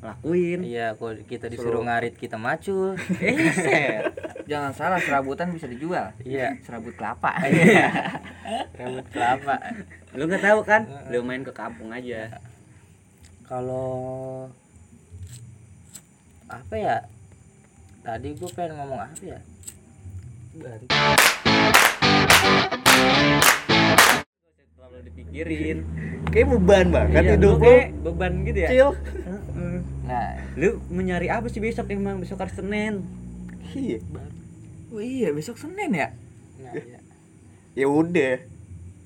lakuin. 0.01 0.61
Iya, 0.61 0.93
kalau 0.93 1.17
kita 1.25 1.49
disuruh 1.49 1.81
ngarit 1.81 2.13
kita 2.17 2.37
macul. 2.37 2.93
Eh. 3.21 4.05
Jangan 4.47 4.71
salah 4.71 5.01
serabutan 5.01 5.51
bisa 5.51 5.67
dijual. 5.67 6.13
Iya. 6.23 6.55
Serabut 6.63 6.95
kelapa. 6.95 7.35
Rambut 8.79 9.07
kelapa. 9.11 9.59
Lu 10.15 10.23
nggak 10.29 10.43
tahu 10.43 10.59
kan? 10.63 10.87
Lu 11.11 11.25
main 11.25 11.43
ke 11.43 11.51
kampung 11.51 11.91
aja. 11.91 12.31
Kalau 13.43 14.47
apa 16.47 16.75
ya? 16.79 16.97
Tadi 18.07 18.39
gue 18.39 18.49
pengen 18.55 18.79
ngomong 18.79 19.03
apa 19.03 19.23
ya? 19.25 19.39
Terlalu 20.57 20.85
dipikirin. 25.03 25.77
kayak 26.27 26.47
beban 26.51 26.85
banget 26.89 27.21
Iya, 27.23 27.33
hidup 27.35 27.57
lu 27.57 27.73
beban 28.03 28.33
gitu 28.43 28.59
ya. 28.59 28.69
Heeh. 28.73 29.77
Nah, 30.03 30.29
Lu 30.55 30.81
mencari 30.87 31.27
apa 31.27 31.45
sih 31.47 31.59
besok 31.59 31.87
emang? 31.87 32.17
Besok 32.17 32.39
hari 32.39 32.51
Senin. 32.51 32.93
iya 33.69 33.99
Oh 34.87 34.97
iya, 34.97 35.29
besok 35.29 35.57
Senin 35.57 35.91
ya? 35.91 36.09
nah 36.57 36.73
ya. 36.73 36.97
ya 37.75 37.85
udah 37.85 38.41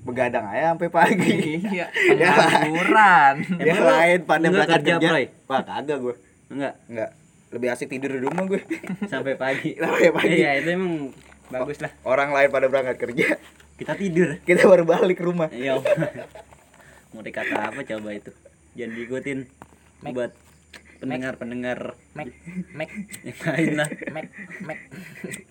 begadang 0.02 0.40
aja 0.46 0.72
sampai 0.72 0.88
pagi 0.88 1.60
iya 1.68 1.84
Emang 3.60 3.76
lu 3.76 3.84
lain 3.84 4.18
pada 4.24 4.40
nggak 4.40 4.52
berangkat 4.56 4.80
kerja, 4.80 4.94
kerja 4.96 5.10
wah 5.44 5.60
kagak 5.60 5.98
gue 6.00 6.14
enggak 6.48 6.74
enggak 6.88 7.10
lebih 7.52 7.68
asik 7.68 7.86
tidur 7.86 8.08
di 8.08 8.24
rumah 8.24 8.48
gue 8.48 8.64
sampai 9.12 9.36
pagi 9.36 9.76
Sampai 9.76 10.08
pagi. 10.10 10.32
iya 10.34 10.56
itu 10.56 10.72
emang 10.72 11.12
bagus 11.52 11.78
lah. 11.84 11.92
Orang 12.02 12.32
lain 12.32 12.48
pada 12.48 12.66
berangkat 12.72 12.96
kerja. 12.96 13.36
Kita 13.76 13.92
tidur. 13.98 14.40
Kita 14.42 14.64
baru 14.64 14.88
balik 14.88 15.20
ke 15.20 15.24
rumah. 15.24 15.52
Iya. 15.52 15.80
Mau 17.12 17.20
dikata 17.20 17.68
apa 17.68 17.80
coba 17.84 18.08
itu? 18.16 18.32
Jangan 18.72 18.92
diikutin. 18.96 19.38
Mek. 20.02 20.12
buat 20.16 20.32
pendengar 21.02 21.34
pendengar. 21.36 21.78
Mac. 22.16 22.30
Mac. 22.72 22.90
Yang 23.26 23.40
lain 23.42 23.72
lah. 23.76 23.88
Mac. 24.14 24.26
Mac. 24.64 24.78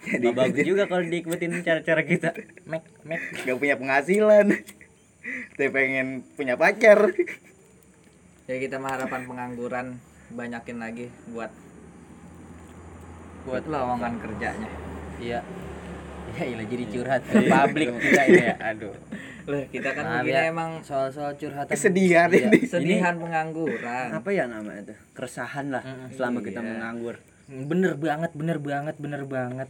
Nggak 0.10 0.34
bagus 0.34 0.63
juga 0.65 0.84
kalau 0.89 1.03
diikutin 1.05 1.62
cara-cara 1.62 2.01
kita. 2.08 2.29
Mac. 2.65 2.84
Mac. 3.05 3.22
Gak 3.46 3.58
punya 3.62 3.75
penghasilan. 3.77 4.48
Tapi 5.53 5.70
pengen 5.70 6.25
punya 6.34 6.58
pacar. 6.58 7.13
Ya 8.50 8.55
kita 8.58 8.81
mengharapkan 8.81 9.27
pengangguran 9.29 10.01
banyakin 10.34 10.77
lagi 10.81 11.05
buat 11.29 11.53
buat 13.46 13.63
lowongan 13.70 14.17
kerjanya. 14.17 14.70
Iya 15.22 15.46
ya 16.32 16.46
ilah 16.48 16.66
jadi 16.66 16.86
curhat 16.88 17.22
ke 17.24 17.38
publik 17.44 17.88
kita 17.98 18.22
ini 18.25 18.44
ya. 18.44 18.56
Aduh. 18.68 18.96
Loh, 19.42 19.63
kita 19.68 19.90
kan 19.92 20.04
Maaf 20.06 20.22
begini 20.22 20.38
ya, 20.38 20.42
emang 20.48 20.72
soal-soal 20.82 21.34
curhatan 21.34 21.66
kesedihan 21.68 22.30
Iya. 22.30 22.48
ini. 22.48 22.60
sedihan 22.63 23.18
pengangguran. 23.18 24.13
Apa 24.13 24.30
ya 24.30 24.46
namanya 24.46 24.86
itu? 24.86 24.96
Keresahan 25.12 25.74
lah 25.74 25.82
Mm-mm. 25.82 26.13
selama 26.13 26.40
kita 26.40 26.62
Iya. 26.62 26.68
menganggur. 26.68 27.16
Bener 27.50 27.94
banget 27.96 28.32
bener 28.32 28.58
banget 28.58 28.96
bener 28.96 29.25
banget. 29.25 29.70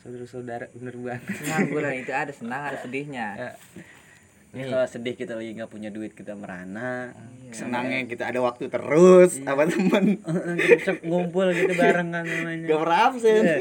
Saudara-saudara 0.00 0.72
bener 0.72 0.96
banget. 0.96 1.22
Pengangguran 1.36 1.92
itu 1.96 2.10
ada 2.10 2.32
senang 2.32 2.62
ada 2.64 2.78
sedihnya. 2.80 3.26
Ya. 3.34 3.50
Ini 4.50 4.70
kalau 4.70 4.86
sedih 4.86 5.14
kita 5.14 5.34
lagi 5.34 5.50
nggak 5.52 5.66
punya 5.68 5.90
duit 5.90 6.14
kita 6.14 6.32
merana. 6.32 7.10
Senangnya 7.50 8.02
kita 8.04 8.24
ada 8.24 8.40
waktu 8.40 8.66
terus 8.66 9.36
apa 9.42 9.66
temen. 9.66 10.16
Kita 10.56 10.74
bisa 10.76 10.92
ngumpul 11.02 11.50
gitu 11.50 11.72
bareng 11.72 12.08
kan 12.08 12.22
namanya. 12.22 12.66
Gak 12.66 12.78
pernah 12.80 13.00
absen 13.04 13.42
Iya. 13.42 13.58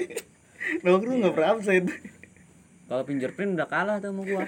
Nongkrong 0.84 1.24
gak 1.24 1.34
pernah 1.36 1.52
absen. 1.58 1.84
Kalau 2.90 3.04
fingerprint 3.08 3.56
udah 3.56 3.68
kalah 3.68 3.98
tuh 4.04 4.12
sama 4.12 4.22
gua. 4.28 4.46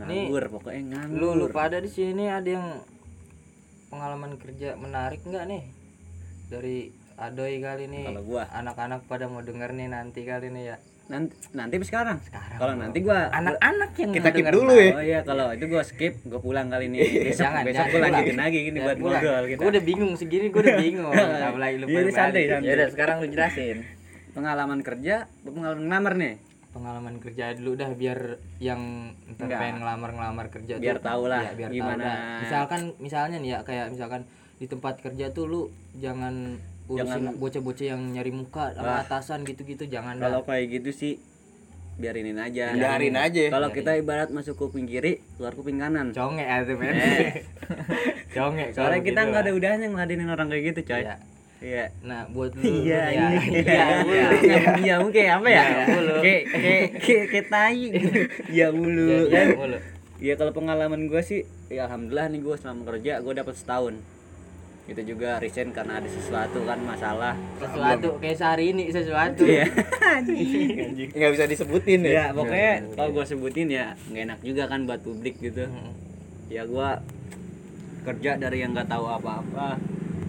Nih, 0.00 0.32
nganggur 0.32 0.44
pokoknya 0.48 0.82
nganggur. 0.96 1.20
lu 1.20 1.28
lu 1.36 1.46
pada 1.52 1.76
di 1.76 1.90
sini 1.92 2.24
ada 2.26 2.48
yang 2.48 2.68
pengalaman 3.92 4.40
kerja 4.40 4.74
menarik 4.80 5.20
nggak 5.24 5.44
nih? 5.44 5.62
Dari 6.48 6.90
Adoy 7.20 7.60
kali 7.60 7.84
nih. 7.84 8.04
Kalau 8.08 8.22
gua. 8.24 8.48
anak-anak 8.48 9.04
pada 9.04 9.28
mau 9.28 9.44
denger 9.44 9.76
nih 9.76 9.88
nanti 9.92 10.24
kali 10.24 10.48
nih 10.48 10.64
ya 10.74 10.76
nanti 11.10 11.34
nanti 11.50 11.74
sekarang? 11.82 12.22
Sekarang, 12.22 12.54
kalau 12.56 12.74
nanti 12.76 12.98
gua 13.00 13.26
anak-anak 13.28 13.90
yang 13.98 14.10
Kita 14.12 14.28
keep 14.30 14.46
dulu 14.48 14.70
ya. 14.72 14.90
oh 14.92 15.02
iya 15.02 15.20
kalau 15.20 15.50
itu 15.50 15.66
gua 15.66 15.82
skip 15.82 16.14
gua 16.24 16.38
pulang 16.38 16.70
kali 16.70 16.86
ini. 16.86 16.98
Besok 17.26 17.42
Jangan, 17.44 17.62
besok 17.62 17.76
jangan 17.76 17.90
gua 17.90 18.00
lanjutin 18.06 18.38
lagi 18.38 18.58
gini 18.62 18.78
buat 18.78 18.96
ngobrol 18.96 19.44
kita. 19.44 19.58
Gua 19.58 19.68
udah 19.68 19.84
bingung 19.84 20.12
segini 20.14 20.46
gua 20.48 20.60
udah 20.62 20.76
bingung. 20.78 21.12
Apalagi 21.50 21.74
lu 21.76 21.84
Iya, 21.84 22.00
santai, 22.08 22.42
santai. 22.46 22.62
ya 22.62 22.72
udah 22.72 22.88
sekarang 22.88 23.16
lu 23.18 23.26
jelasin. 23.28 23.76
Pengalaman 24.30 24.80
kerja 24.80 25.14
pengalaman 25.42 25.82
ngelamar 25.84 26.14
nih? 26.14 26.34
Pengalaman 26.70 27.14
kerja 27.18 27.44
dulu 27.52 27.74
dah 27.74 27.90
biar 27.90 28.18
yang 28.62 29.10
ntar 29.28 29.50
pengen 29.50 29.82
ngelamar-ngelamar 29.82 30.46
kerja 30.48 30.78
Biar 30.78 31.02
tahu 31.02 31.26
lah 31.26 31.42
ya, 31.44 31.58
biar 31.58 31.70
gimana. 31.74 31.98
tahu 31.98 32.06
dah. 32.06 32.38
misalkan 32.40 32.80
misalnya 32.96 33.36
nih 33.36 33.50
ya 33.50 33.58
kayak 33.60 33.90
misalkan 33.90 34.22
di 34.56 34.70
tempat 34.70 35.02
kerja 35.02 35.32
tuh 35.32 35.44
lu 35.44 35.62
jangan 35.98 36.62
Jangan- 36.96 37.36
bocah-bocah 37.36 37.86
yang 37.88 38.02
nyari 38.10 38.30
muka 38.30 38.72
sama 38.72 39.00
atasan 39.00 39.42
gitu-gitu 39.42 39.86
jangan 39.86 40.16
kalau 40.16 40.42
kayak 40.42 40.66
gitu 40.72 40.90
sih 40.90 41.14
biarinin 41.94 42.34
aja 42.34 42.72
Biarin 42.72 43.12
aja. 43.14 43.52
kalau 43.52 43.68
kita 43.70 43.92
ibarat 43.94 44.28
masuk 44.28 44.56
kuping 44.56 44.84
kiri 44.84 45.20
keluar 45.36 45.52
kuping 45.52 45.76
kanan 45.76 46.10
conge 46.10 46.40
ya 46.40 46.64
tuh 46.64 46.74
men 46.74 46.96
conge 48.30 48.64
soalnya 48.72 49.00
kita 49.00 49.20
gitu 49.20 49.28
nggak 49.28 49.42
ada 49.42 49.52
udahnya 49.52 49.86
ngeladenin 49.86 50.28
orang 50.28 50.48
kayak 50.48 50.64
gitu 50.72 50.80
coy 50.86 51.02
Iya. 51.02 51.16
iya 51.60 51.84
nah 52.00 52.24
buat 52.26 52.56
lu 52.56 52.64
Iya, 52.64 53.02
ya, 53.06 53.26
iya, 53.28 53.28
iya, 53.36 53.84
iya. 54.40 54.60
iya, 54.80 54.94
mulu 54.96 55.12
kayak 55.12 55.32
apa 55.36 55.48
ya? 55.50 55.60
Iya, 55.60 55.84
mulu. 55.92 56.14
Kayak 56.18 56.42
kayak 56.48 56.84
kayak 56.96 57.24
kayak 57.28 57.46
tai. 57.46 57.82
Iya 58.48 58.66
mulu. 58.72 59.04
Iya, 59.04 59.20
iya, 59.28 59.42
mulu. 59.52 59.78
Iya 60.16 60.34
kalau 60.34 60.52
pengalaman 60.52 61.04
gue 61.04 61.20
sih, 61.20 61.40
ya 61.68 61.84
alhamdulillah 61.84 62.28
nih 62.28 62.40
gue 62.40 62.56
selama 62.56 62.82
kerja 62.88 63.20
gue 63.20 63.34
dapat 63.34 63.52
setahun. 63.54 64.00
Itu 64.90 65.06
juga 65.06 65.38
resign 65.38 65.70
karena 65.70 66.02
ada 66.02 66.08
sesuatu 66.10 66.66
kan 66.66 66.82
masalah. 66.82 67.38
sesuatu 67.62 68.18
kayak 68.18 68.36
sehari 68.42 68.74
ini 68.74 68.90
sesuatu. 68.90 69.46
Iya. 69.46 69.70
nggak 71.14 71.30
bisa 71.38 71.44
disebutin 71.46 72.02
ya? 72.02 72.10
Ya 72.10 72.24
pokoknya 72.34 72.72
kalau 72.98 73.10
gue 73.14 73.24
sebutin 73.24 73.70
ya 73.70 73.94
nggak 74.10 74.22
enak 74.26 74.38
juga 74.42 74.66
kan 74.66 74.90
buat 74.90 74.98
publik 75.06 75.38
gitu. 75.38 75.70
Mm. 75.70 75.94
Ya 76.50 76.66
gue 76.66 76.88
kerja 78.02 78.30
dari 78.34 78.66
yang 78.66 78.74
nggak 78.74 78.90
tahu 78.90 79.06
apa-apa 79.06 79.78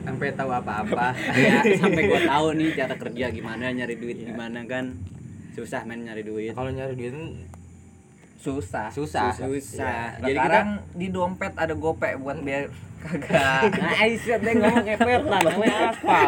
sampai 0.05 0.29
tahu 0.37 0.53
apa-apa. 0.53 1.17
Ya 1.41 1.65
sampai 1.81 2.03
gue 2.05 2.21
tahu 2.21 2.47
nih 2.53 2.69
cara 2.77 2.95
kerja 3.01 3.25
gimana 3.33 3.73
nyari 3.73 3.97
duit 3.97 4.21
gimana 4.21 4.61
kan. 4.69 4.93
Susah 5.57 5.81
men 5.89 6.05
nyari 6.05 6.21
duit. 6.21 6.53
Kalau 6.53 6.69
nyari 6.69 6.93
duit 6.93 7.17
susah. 8.41 8.89
Susah. 8.89 9.33
Susah. 9.33 10.17
Nah, 10.17 10.25
jadi 10.25 10.37
kita 10.37 10.45
sekarang 10.45 10.69
di 10.97 11.07
dompet 11.13 11.53
ada 11.57 11.73
gopek 11.77 12.17
buat 12.17 12.41
biar 12.41 12.69
kagak. 13.01 13.61
Nah 13.73 13.93
Aisyah 13.99 14.37
deh 14.37 14.53
ngomong 14.55 14.87
epet 14.87 15.23
lah 15.23 15.39
namanya 15.41 15.77
apa? 15.91 16.21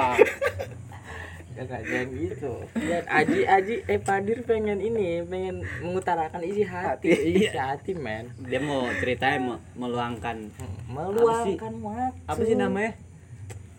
Nggak 1.53 1.81
jangan 1.81 2.07
gitu. 2.13 2.53
Dan 2.73 3.03
Aji 3.07 3.39
Aji 3.45 3.75
eh 3.85 3.97
Padir 3.97 4.41
pengen 4.41 4.79
ini 4.79 5.21
pengen 5.23 5.61
mengutarakan 5.79 6.41
isi 6.41 6.65
hati. 6.65 7.07
Isi 7.07 7.47
hati 7.49 7.93
men. 7.93 8.33
Dia 8.41 8.59
mau 8.59 8.83
ceritanya 8.95 9.37
mau 9.39 9.57
meluangkan. 9.77 10.49
Meluangkan 10.87 11.73
waktu. 11.79 12.25
Apa 12.25 12.41
sih 12.41 12.57
namanya? 12.57 12.97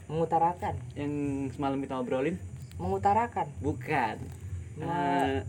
Mengutarakan. 0.06 0.74
Yang 0.94 1.12
semalam 1.52 1.78
kita 1.78 1.94
obrolin? 1.96 2.38
Mengutarakan. 2.76 3.46
Bukan. 3.58 4.16
Ma- 4.74 5.22
Eh, 5.24 5.42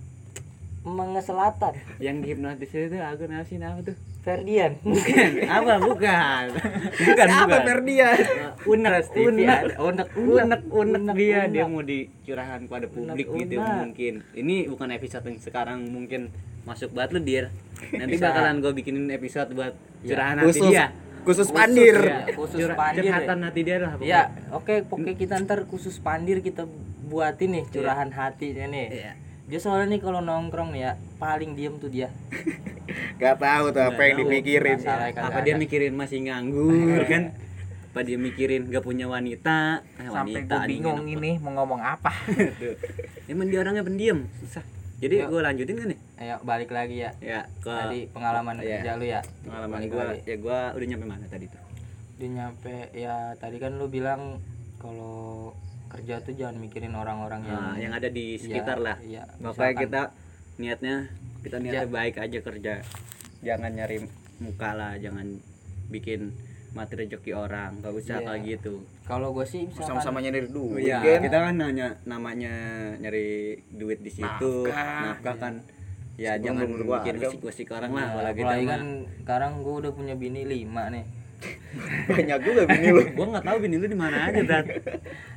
mengeselatan. 0.81 1.73
yang 1.97 2.21
dihipnotis 2.21 2.69
itu 2.69 2.93
aku 2.95 3.25
nasi 3.25 3.57
apa 3.57 3.81
tuh 3.83 3.97
Ferdian. 4.25 4.71
Bukan. 4.81 5.29
Apa? 5.45 5.73
Bukan. 5.79 6.45
Bukan 6.97 7.27
apa 7.29 7.45
bukan. 7.45 7.61
Ferdian? 7.63 8.17
Unek 8.65 8.93
TV 9.05 9.21
unek. 9.23 9.45
ada. 9.45 9.73
Unek, 9.77 10.07
unek 10.17 10.61
unek 10.65 11.01
unek, 11.03 11.13
dia 11.13 11.37
unek. 11.37 11.53
dia 11.53 11.65
mau 11.67 11.81
dicurahkan 11.81 12.59
pada 12.65 12.85
publik 12.87 13.27
Unek, 13.27 13.37
gitu 13.45 13.53
unek. 13.55 13.77
mungkin. 13.79 14.13
Ini 14.33 14.55
bukan 14.65 14.89
episode 14.89 15.23
yang 15.23 15.37
sekarang 15.37 15.79
mungkin 15.87 16.33
masuk 16.63 16.89
banget 16.91 17.09
lu 17.11 17.21
dir. 17.21 17.45
Nanti 17.91 18.17
Bisa. 18.17 18.33
bakalan 18.33 18.57
gue 18.59 18.71
bikinin 18.73 19.05
episode 19.09 19.53
buat 19.53 19.77
Ya, 20.01 20.09
curahan 20.11 20.35
hati 20.35 20.47
khusus 20.51 20.65
dia. 20.67 20.85
khusus 21.21 21.47
pandir. 21.49 21.97
ya, 21.99 22.17
khusus 22.31 22.57
Curah- 22.59 22.77
pandir 22.77 23.01
curhatan 23.03 23.37
hati 23.41 23.59
dia 23.61 23.77
lah 23.77 23.91
pokoknya. 23.93 24.09
ya 24.11 24.21
oke 24.51 24.73
oke 24.87 25.11
kita 25.15 25.35
ntar 25.39 25.59
khusus 25.65 25.97
pandir 25.97 26.37
kita 26.39 26.65
buatin 27.03 27.49
nih 27.51 27.63
curahan 27.67 28.09
hatinya 28.09 28.65
nih. 28.67 28.87
Iya. 28.91 29.11
Dia 29.45 29.59
soalnya 29.61 29.93
nih 29.93 30.01
kalau 30.01 30.25
nongkrong 30.25 30.73
nih 30.73 30.81
ya 30.81 30.91
paling 31.21 31.53
diem 31.53 31.77
tuh 31.77 31.89
dia. 31.89 32.09
Nggak 33.17 33.35
tahu 33.37 33.65
tuh 33.71 33.83
apa 33.85 34.01
yang 34.03 34.15
dipikirin. 34.25 34.77
Masalah 34.81 35.09
kagak 35.13 35.29
apa 35.29 35.39
dia 35.45 35.53
mikirin 35.55 35.93
masih 35.93 36.19
nganggur 36.25 37.01
kan? 37.05 37.23
Apa 37.93 38.03
dia 38.03 38.17
mikirin 38.19 38.67
gak 38.67 38.83
punya 38.83 39.07
wanita? 39.07 39.79
Eh, 39.95 40.11
sampai 40.11 40.43
wanita 40.43 40.55
gue 40.59 40.67
bingung 40.67 41.07
ini 41.07 41.39
mau 41.39 41.55
ngomong 41.55 41.79
apa? 41.79 42.11
Emang 43.31 43.47
dia 43.47 43.63
orangnya 43.63 43.87
pendiam? 43.87 44.27
Susah. 44.43 44.65
Jadi 44.99 45.23
Yuk. 45.23 45.31
gue 45.31 45.39
lanjutin 45.39 45.75
kan 45.79 45.87
nih? 45.93 45.99
Ayo 46.19 46.35
balik 46.43 46.75
lagi 46.75 47.07
ya. 47.07 47.11
Ya 47.23 47.47
ke 47.63 47.71
tadi 47.71 48.11
pengalaman 48.11 48.59
Iya. 48.59 48.83
kerja 48.83 48.91
lu 48.99 49.05
ya? 49.07 49.21
Pengalaman 49.47 49.79
gue 49.87 50.05
ya 50.27 50.35
gue 50.35 50.59
udah 50.75 50.87
nyampe 50.91 51.05
mana 51.07 51.25
tadi 51.31 51.45
tuh? 51.47 51.61
Dia 52.19 52.29
nyampe 52.31 52.75
ya 52.91 53.15
tadi 53.39 53.57
kan 53.63 53.79
lu 53.79 53.87
bilang 53.87 54.43
kalau 54.75 55.55
kerja 55.95 56.19
tuh 56.19 56.33
jangan 56.33 56.55
mikirin 56.57 56.91
orang-orang 56.91 57.41
yang 57.41 57.63
Nah, 57.63 57.75
yang 57.77 57.93
ada 57.93 58.07
di 58.07 58.35
Iya, 58.35 58.41
sekitar 58.41 58.77
lah 58.77 58.97
iya. 59.01 59.23
pokoknya 59.33 59.47
Misalkan- 59.47 59.81
kita 59.81 60.01
niatnya 60.55 60.95
kita 61.39 61.57
niatnya 61.57 61.83
baik 61.87 62.15
aja 62.17 62.39
kerja 62.41 62.73
jangan 63.39 63.71
nyari 63.71 63.97
muka 64.37 64.69
lah 64.71 64.93
jangan 64.95 65.39
bikin 65.87 66.35
mati 66.71 66.93
rezeki 66.97 67.31
orang 67.31 67.79
gak 67.79 67.93
usah 67.93 68.17
Iya. 68.17 68.25
kayak 68.25 68.41
gitu 68.45 68.73
kalau 69.03 69.31
gue 69.31 69.45
sih 69.45 69.63
misalkan 69.63 69.87
sama-sama 69.95 70.19
nyari 70.19 70.43
duit 70.45 70.83
Iya, 70.83 70.99
kan 70.99 71.21
kita 71.23 71.37
kan 71.41 71.53
nanya 71.55 71.87
namanya 72.03 72.53
nyari 72.97 73.27
duit 73.69 73.99
di 73.99 74.11
situ, 74.11 74.53
Nafkah. 74.65 75.01
nafkah 75.05 75.35
kan. 75.37 75.55
Ya 76.15 76.33
Sebelum 76.33 76.43
jangan 76.49 76.65
berkeluarga. 76.69 77.03
bikin 77.05 77.15
usik-usik 77.29 77.67
orang 77.69 77.91
lah, 77.91 77.99
Nah, 78.01 78.11
apalagi 78.13 78.35
kita 78.35 78.47
apalagi 78.49 78.65
mah. 78.65 78.71
kan 78.73 78.83
sekarang 79.19 79.51
gue 79.61 79.75
udah 79.77 79.91
punya 79.93 80.15
bini 80.15 80.41
lima 80.43 80.83
nih 80.89 81.05
banyak 82.07 82.39
juga 82.41 82.61
bini 82.65 82.87
lu 82.89 83.01
Gua 83.11 83.25
nggak 83.29 83.45
tahu 83.45 83.57
bini 83.59 83.75
lu 83.75 83.85
di 83.85 83.93
mana 83.93 84.17
aja, 84.23 84.41
Brat. 84.41 84.65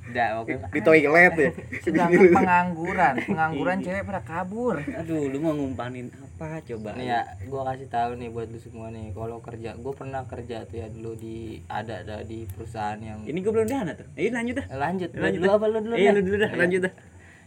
udah 0.09 0.29
oke 0.41 0.53
di 0.71 0.81
toilet 0.81 1.35
ya 1.35 1.51
sedangkan 1.79 2.33
pengangguran 2.33 3.15
pengangguran 3.23 3.77
cewek 3.79 4.03
pada 4.03 4.23
kabur 4.23 4.81
Aduh, 4.81 5.27
lu 5.27 5.37
mau 5.37 5.53
ngumpanin 5.53 6.09
apa 6.09 6.63
coba? 6.63 6.95
nih 6.95 7.07
ya 7.09 7.21
gue 7.43 7.61
kasih 7.61 7.89
tahu 7.89 8.11
nih 8.15 8.29
buat 8.29 8.47
lu 8.47 8.57
semua 8.57 8.89
nih 8.89 9.11
kalau 9.11 9.37
kerja 9.39 9.75
gue 9.75 9.93
pernah 9.93 10.23
kerja 10.25 10.65
tuh 10.65 10.77
ya 10.77 10.87
dulu 10.89 11.13
di 11.13 11.37
ada 11.67 12.01
ada 12.01 12.23
di 12.23 12.47
perusahaan 12.47 12.97
yang 12.97 13.21
Ini 13.23 13.39
gua 13.39 13.53
belum 13.55 13.69
dana 13.69 13.93
tuh. 13.93 14.07
Eh, 14.15 14.31
lanjut 14.31 14.55
dah. 14.57 14.67
lanjut 14.73 15.11
Lanjut 15.13 15.37
lu 15.37 15.45
dah. 15.45 15.55
apa 15.55 15.67
lu 15.67 15.79
dulu 15.83 15.95
Iya, 15.95 16.09
dah? 16.09 16.15
lu 16.15 16.21
dulu 16.23 16.37
dah, 16.39 16.51
lanjut 16.55 16.81
dah. 16.81 16.93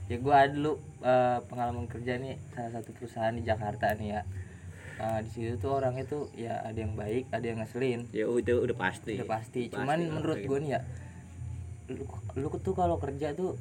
ya 0.05 0.17
gua 0.19 0.35
ada 0.37 0.51
dulu 0.51 0.73
eh, 1.01 1.37
pengalaman 1.47 1.85
kerja 1.87 2.13
nih 2.15 2.35
salah 2.51 2.71
satu 2.73 2.89
perusahaan 2.91 3.31
di 3.31 3.41
Jakarta 3.41 3.95
nih 3.95 4.09
ya 4.11 4.21
Eh, 5.01 5.19
di 5.25 5.29
situ 5.33 5.57
tuh 5.57 5.81
orang 5.81 5.97
itu 5.97 6.29
ya 6.37 6.61
ada 6.61 6.77
yang 6.77 6.93
baik 6.93 7.25
ada 7.33 7.41
yang 7.41 7.57
ngeselin. 7.57 8.05
Ya 8.13 8.29
itu 8.29 8.53
udah 8.53 8.77
pasti. 8.77 9.17
Udah 9.17 9.29
pasti. 9.33 9.61
Pasti 9.65 9.73
cuman 9.73 9.97
kalau 9.97 10.13
menurut 10.13 10.37
gue 10.45 10.57
nih 10.61 10.71
ya 10.77 10.81
lu, 11.91 12.05
lu 12.37 12.47
tuh 12.61 12.73
kalau 12.77 13.01
kerja 13.01 13.33
tuh 13.33 13.57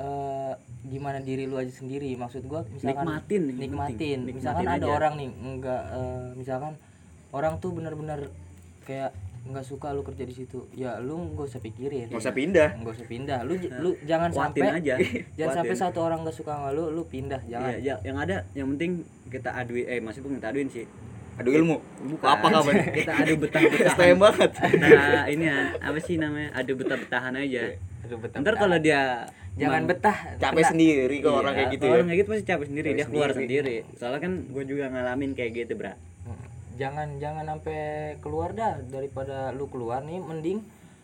eh 0.00 0.52
gimana 0.90 1.22
diri 1.22 1.46
lu 1.46 1.54
aja 1.54 1.70
sendiri. 1.70 2.10
Maksud 2.18 2.50
gua 2.50 2.66
misalkan 2.66 3.06
Nikmatin, 3.06 3.42
nikmatin, 3.54 4.18
misalkan 4.26 4.66
Nikmatin 4.66 4.82
ada 4.82 4.86
aja. 4.90 4.96
orang 4.98 5.12
nih 5.20 5.28
enggak 5.38 5.82
eh, 5.94 6.26
misalkan 6.34 6.72
orang 7.30 7.54
tuh 7.62 7.70
bener-bener 7.70 8.34
kayak 8.88 9.14
nggak 9.42 9.64
suka 9.64 9.90
lu 9.90 10.02
kerja 10.02 10.22
di 10.22 10.32
situ 10.32 10.68
ya 10.70 11.00
lu 11.00 11.32
nggak 11.32 11.46
usah 11.46 11.58
pikirin. 11.58 12.06
Nggak 12.06 12.20
usah 12.20 12.34
pindah. 12.34 12.68
Nggak 12.76 12.92
usah 12.92 13.06
pindah. 13.06 13.38
Lu 13.40 13.54
j- 13.54 13.72
lu 13.74 13.90
jangan 14.02 14.28
Kuatin 14.28 14.62
sampai 14.62 14.78
aja. 14.78 14.94
Jangan 15.38 15.54
sampai 15.56 15.76
satu 15.76 15.98
orang 16.00 16.18
nggak 16.20 16.36
suka 16.36 16.52
sama 16.52 16.68
lu 16.70 16.88
lu 16.88 17.02
pindah 17.04 17.40
jangan. 17.42 17.72
Iya, 17.72 17.78
ya, 17.80 17.94
yang 18.04 18.16
ada 18.16 18.36
yang 18.52 18.68
penting 18.70 19.00
kita 19.26 19.50
aduin 19.50 19.86
eh 19.86 19.98
masih 19.98 20.20
bukan 20.20 20.36
kita 20.36 20.48
aduin 20.50 20.68
sih. 20.68 20.84
Aduh 21.36 21.56
ilmu? 21.56 21.80
Bukan. 22.06 22.26
apa 22.26 22.46
kabar? 22.52 22.72
Kita 23.00 23.12
adu 23.16 23.32
betah 23.38 23.62
betahan 23.62 23.92
STM 23.96 24.18
banget. 24.20 24.50
Nah 24.76 25.24
ini 25.24 25.44
ya 25.46 25.58
apa 25.80 25.98
sih 25.98 26.14
namanya? 26.14 26.52
Adu 26.52 26.72
betah 26.76 26.98
betahan 26.98 27.32
aja. 27.34 27.62
Aduh, 28.04 28.18
betah 28.20 28.38
ntar 28.38 28.54
kalau 28.54 28.76
dia 28.76 29.24
jangan 29.56 29.88
betah. 29.88 30.36
Capek 30.36 30.68
sendiri 30.68 31.16
kalau 31.18 31.32
Iya, 31.32 31.40
orang 31.40 31.54
kayak 31.54 31.68
gitu 31.72 31.82
ya. 31.82 31.90
orang 31.90 32.06
kayak 32.06 32.18
gitu 32.18 32.28
pasti 32.28 32.44
capek 32.44 32.66
sendiri 32.66 32.86
Capek 32.86 32.98
dia 32.98 33.06
keluar 33.08 33.30
sendiri. 33.32 33.76
sendiri. 33.80 33.96
Soalnya 33.96 34.20
kan 34.20 34.32
gue 34.46 34.64
juga 34.68 34.84
ngalamin 34.86 35.30
kayak 35.32 35.50
gitu 35.56 35.72
bra 35.74 35.92
jangan 36.74 37.16
jangan 37.16 37.44
sampai 37.46 37.80
keluar 38.18 38.52
dah 38.52 38.78
daripada 38.84 39.50
lu 39.50 39.66
keluar 39.66 40.00
nih 40.00 40.18
mending 40.18 40.62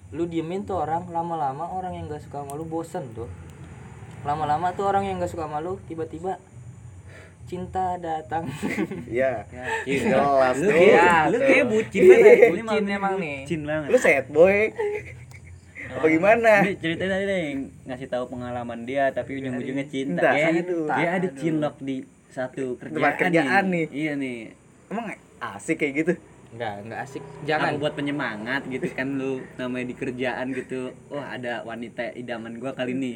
lu 0.08 0.24
diemin 0.24 0.62
tuh 0.62 0.78
orang 0.78 1.08
lama-lama 1.08 1.66
orang 1.68 1.94
yang 1.94 2.06
gak 2.06 2.20
suka 2.20 2.40
sama 2.40 2.54
lu 2.54 2.64
bosen 2.64 3.02
tuh 3.12 3.26
lama-lama 4.22 4.70
tuh 4.70 4.84
orang 4.84 5.04
yang 5.04 5.16
gak 5.16 5.28
suka 5.28 5.44
sama 5.44 5.58
lu 5.58 5.78
tiba-tiba 5.84 6.38
cinta 7.44 7.94
datang 7.96 8.46
iya 9.08 9.46
Iya. 9.84 10.02
jelas 10.10 10.56
lu 10.56 10.66
tuh 10.66 10.72
kayak 10.72 11.22
lu 11.24 11.36
tuh. 11.36 11.46
kayak 11.46 11.66
bucin 11.66 12.02
banget 12.02 12.26
Ini 12.26 12.50
Bucin 12.50 12.64
malam 12.64 12.86
emang 12.88 13.14
nih. 13.16 13.38
bucin 13.40 13.60
banget 13.62 13.88
lu 13.88 13.98
sad 13.98 14.26
boy 14.28 14.58
apa 15.88 16.06
gimana 16.06 16.52
Ini 16.60 16.74
ceritanya 16.76 17.10
tadi 17.10 17.24
deh 17.24 17.38
yang 17.40 17.60
ngasih 17.86 18.08
tahu 18.08 18.24
pengalaman 18.28 18.80
dia 18.82 19.08
tapi 19.10 19.38
ujung-ujungnya 19.38 19.86
cinta. 19.86 20.28
Cinta. 20.28 20.92
Dia, 20.92 21.08
ada 21.14 21.28
cinlok 21.32 21.76
di 21.80 21.96
satu 22.28 22.76
kerjaan, 22.76 22.96
Tempat 23.00 23.14
kerjaan 23.16 23.64
nih. 23.70 23.86
Iya 23.88 24.12
nih. 24.14 24.38
emang 24.86 25.06
asik 25.40 25.80
kayak 25.80 25.94
gitu 26.04 26.14
nggak 26.56 26.74
nggak 26.88 27.00
asik 27.04 27.22
Jangan 27.44 27.74
jangan 27.76 27.82
buat 27.82 27.94
penyemangat 27.98 28.62
gitu 28.70 28.86
kan 28.94 29.08
lu 29.18 29.42
namanya 29.60 29.86
di 29.92 29.96
kerjaan 29.98 30.46
gitu. 30.54 30.94
Wah, 31.12 31.36
ada 31.36 31.66
wanita 31.66 32.14
idaman 32.16 32.56
gua 32.62 32.72
kali 32.72 32.96
ini. 32.96 33.12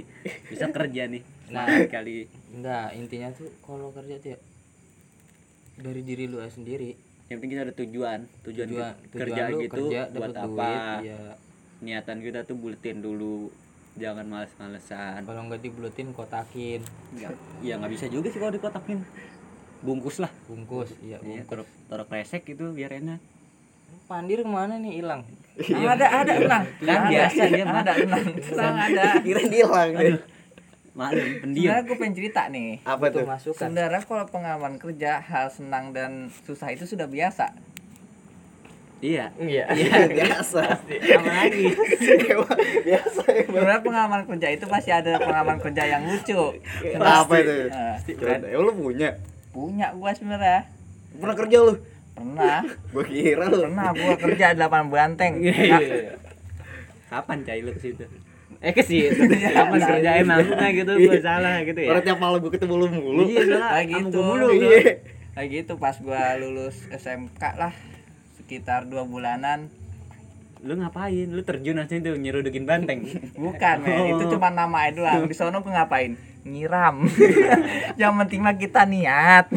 Bisa 0.51 0.69
kerja 0.69 1.09
nih. 1.09 1.23
Nah. 1.51 1.67
Nah, 1.67 1.87
kali. 1.89 2.27
nggak 2.51 2.87
intinya 2.99 3.31
tuh 3.31 3.49
kalau 3.63 3.95
kerja 3.95 4.19
tuh 4.19 4.35
ya 4.35 4.39
dari 5.81 6.03
diri 6.05 6.29
lu 6.29 6.43
sendiri 6.45 6.93
Yang 7.31 7.37
penting 7.39 7.51
kita 7.55 7.63
ada 7.63 7.75
tujuan. 7.79 8.19
Tujuan, 8.43 8.67
tujuan 8.69 8.93
kerja 9.15 9.43
lu 9.49 9.59
gitu 9.63 9.75
kerja 9.87 10.01
buat 10.11 10.35
dapet 10.35 10.37
apa? 10.37 10.47
duit 10.51 10.83
ya 11.07 11.21
Niatan 11.81 12.19
kita 12.21 12.41
tuh 12.45 12.57
buletin 12.59 12.99
dulu. 13.01 13.49
Jangan 13.95 14.27
males-malesan. 14.27 15.27
kalau 15.27 15.51
nggak 15.51 15.63
dibuletin 15.67 16.15
kotakin 16.15 16.83
Ya, 17.15 17.31
ya 17.63 17.75
nggak 17.79 17.91
bisa 17.95 18.07
juga 18.11 18.29
sih 18.31 18.39
kalau 18.43 18.55
dikotakin. 18.55 19.03
Bungkus 19.81 20.17
lah. 20.19 20.29
bungkus 20.45 20.93
iya 21.01 21.17
Iya, 21.19 21.41
bungkus. 21.43 21.49
taruh, 21.49 21.67
taruh 21.87 22.07
kresek 22.07 22.45
gitu 22.45 22.71
biar 22.71 22.93
enak. 22.95 23.21
pandir 24.05 24.43
ke 24.43 24.51
mana 24.51 24.75
nih 24.77 24.99
hilang? 24.99 25.23
Ada 25.57 26.07
ada 26.21 26.33
enang. 26.37 26.65
Kan 26.79 27.01
biasa 27.07 27.43
dia, 27.47 27.65
ada 27.65 27.93
enang. 27.97 28.25
Enang 28.53 28.77
ada. 28.77 29.03
Kira 29.25 29.43
hilang. 29.43 29.91
Deh 29.95 30.19
Maklum, 30.91 31.23
pendiam. 31.41 31.71
sebenarnya 31.71 31.83
gue 31.87 31.97
pengen 31.97 32.15
cerita 32.15 32.43
nih 32.49 32.69
apa 32.83 33.05
itu 33.07 33.15
tuh? 33.15 33.25
masukan. 33.25 33.61
Sebenarnya 33.63 34.03
kalau 34.03 34.25
pengalaman 34.27 34.75
kerja 34.77 35.13
hal 35.21 35.47
senang 35.49 35.95
dan 35.95 36.11
susah 36.45 36.69
itu 36.69 36.83
sudah 36.85 37.07
biasa. 37.07 37.55
Iya. 39.01 39.33
iya. 39.39 39.65
Biasa. 40.13 40.61
Apa 40.77 41.31
lagi? 41.31 41.73
Biasa 42.85 43.21
sebenarnya 43.41 43.81
pengalaman 43.81 44.23
kerja 44.27 44.49
itu 44.51 44.67
pasti 44.67 44.91
ada 44.91 45.17
pengalaman 45.17 45.57
kerja 45.57 45.83
yang 45.89 46.03
lucu. 46.05 46.59
Apa 46.95 47.33
itu? 47.39 47.55
Nah, 47.71 47.97
emang 48.45 48.69
lu 48.69 48.73
punya 48.77 49.17
punya 49.51 49.91
gua 49.93 50.11
sebenarnya 50.11 50.67
pernah 51.13 51.35
kerja 51.35 51.57
lu 51.61 51.75
pernah 52.11 52.61
gua 52.93 53.05
kira 53.05 53.45
lu 53.47 53.59
pernah 53.61 53.89
gua 53.91 54.15
kerja 54.17 54.47
8 54.53 54.63
banteng 54.89 55.33
Iya, 55.41 55.55
iya, 55.57 55.79
iya. 55.81 56.15
Kapan 57.07 57.43
cai 57.43 57.61
lu 57.61 57.73
ke 57.73 57.81
situ? 57.81 58.05
Eh 58.61 58.71
ke 58.71 58.81
situ. 58.81 59.19
Kapan 59.57 59.79
kerjain 59.81 60.23
maksudnya 60.23 60.69
gitu 60.71 60.93
gue 60.95 61.19
salah 61.19 61.59
gitu 61.61 61.75
ya. 61.77 61.89
orang 61.91 62.05
tiap 62.05 62.19
malam 62.19 62.39
gua 62.39 62.53
ketemu 62.53 62.75
lu 62.77 62.87
mulu 62.89 63.23
Iya, 63.25 63.43
salah. 63.49 63.71
Kayak 63.73 63.87
Sama 63.87 63.99
gitu. 64.01 64.11
gua 64.13 64.25
mulu. 64.29 64.49
iya 64.53 64.81
kayak 65.31 65.49
gitu 65.53 65.73
pas 65.77 65.97
gua 65.97 66.23
lulus 66.37 66.77
SMK 66.91 67.43
lah 67.55 67.73
sekitar 68.37 68.85
dua 68.85 69.03
bulanan 69.03 69.71
Lu 70.61 70.77
ngapain? 70.77 71.29
Lu 71.33 71.41
terjun 71.41 71.81
aja 71.81 71.95
itu 71.97 72.13
nyerudukin 72.13 72.69
banteng. 72.69 73.01
bukan 73.33 73.77
men. 73.81 74.13
Itu 74.13 74.37
cuma 74.37 74.53
nama 74.53 74.89
aja 74.89 74.97
doang. 75.01 75.25
Di 75.25 75.33
sono 75.33 75.65
gua 75.65 75.85
ngapain? 75.85 76.21
Nyiram. 76.45 77.05
Yang 78.01 78.13
penting 78.25 78.41
mah 78.45 78.57
kita 78.57 78.85
niat. 78.85 79.49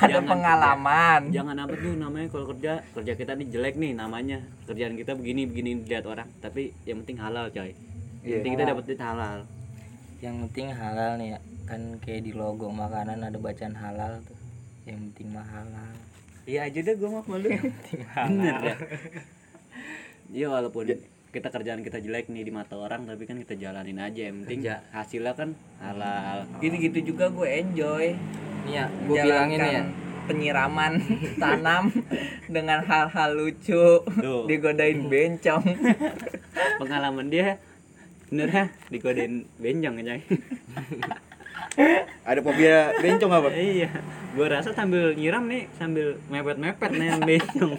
Ada 0.00 0.20
jangan 0.20 0.24
pengalaman. 0.24 1.20
Jangan 1.28 1.56
apa 1.60 1.74
tuh 1.76 1.92
namanya 1.96 2.28
kalau 2.32 2.46
kerja 2.56 2.72
kerja 2.92 3.12
kita 3.16 3.32
nih 3.36 3.46
jelek 3.52 3.76
nih 3.76 3.92
namanya. 3.92 4.40
Kerjaan 4.64 4.96
kita 4.96 5.12
begini 5.12 5.44
begini 5.44 5.84
dilihat 5.84 6.08
orang. 6.08 6.28
Tapi 6.40 6.72
yang 6.88 7.04
penting 7.04 7.20
halal 7.20 7.52
coy. 7.52 7.72
Yang 8.24 8.36
penting 8.40 8.52
kita 8.56 8.64
Halal. 8.64 8.72
dapat 8.76 8.84
duit 8.88 9.00
halal. 9.00 9.38
Yang 10.20 10.36
penting 10.48 10.68
halal 10.72 11.12
nih 11.20 11.28
ya 11.36 11.38
kan 11.64 11.80
kayak 12.02 12.20
di 12.26 12.32
logo 12.34 12.66
makanan 12.68 13.20
ada 13.24 13.36
bacaan 13.36 13.76
halal 13.76 14.20
tuh. 14.24 14.36
Yang 14.88 15.12
penting 15.12 15.26
mah 15.36 15.44
halal. 15.44 15.92
Iya 16.48 16.68
aja 16.68 16.78
deh 16.80 16.94
gue 16.96 17.08
mau 17.08 17.24
malu. 17.28 17.48
Bener 18.28 18.60
ya 18.64 18.76
iya 20.30 20.46
walaupun 20.46 20.94
kita 21.30 21.46
kerjaan 21.46 21.86
kita 21.86 22.02
jelek 22.02 22.26
nih 22.26 22.42
di 22.42 22.50
mata 22.50 22.74
orang 22.74 23.06
tapi 23.06 23.22
kan 23.22 23.38
kita 23.38 23.54
jalanin 23.54 24.02
aja. 24.02 24.30
Yang 24.30 24.36
penting 24.44 24.60
Kerja. 24.66 24.76
hasilnya 24.90 25.32
kan 25.38 25.54
halal. 25.78 26.38
Gitu-gitu 26.58 27.14
juga 27.14 27.30
gue 27.30 27.46
enjoy. 27.46 28.18
Nih 28.66 28.74
ya 28.74 28.84
gue 28.90 29.16
bilangin 29.16 29.60
ya. 29.62 29.82
penyiraman 30.26 30.92
tanam 31.42 31.94
dengan 32.50 32.82
hal-hal 32.82 33.30
lucu. 33.38 34.02
Tuh. 34.02 34.44
digodain 34.50 35.06
bencong. 35.06 35.62
Pengalaman 36.82 37.30
dia 37.30 37.62
bener 38.30 38.48
ya? 38.50 38.64
Dikodein 38.90 39.46
bencong 39.58 39.94
ya 39.98 40.02
coy 40.06 40.20
ada 42.30 42.40
fobia 42.46 42.94
bencong 42.98 43.30
apa? 43.30 43.48
Iya. 43.54 43.90
Gue 44.34 44.46
rasa 44.46 44.70
sambil 44.70 45.14
nyiram 45.14 45.46
nih 45.50 45.66
sambil 45.78 46.18
mepet 46.30 46.58
mepet 46.58 46.90
nih 46.94 47.06
yang 47.10 47.22
bencong 47.22 47.74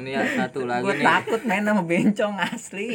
ini 0.00 0.10
ya 0.10 0.22
satu 0.36 0.64
lagi 0.70 0.82
gue 0.82 0.94
nih. 0.94 1.06
takut 1.06 1.40
main 1.44 1.62
sama 1.62 1.82
bencong 1.82 2.34
asli. 2.36 2.88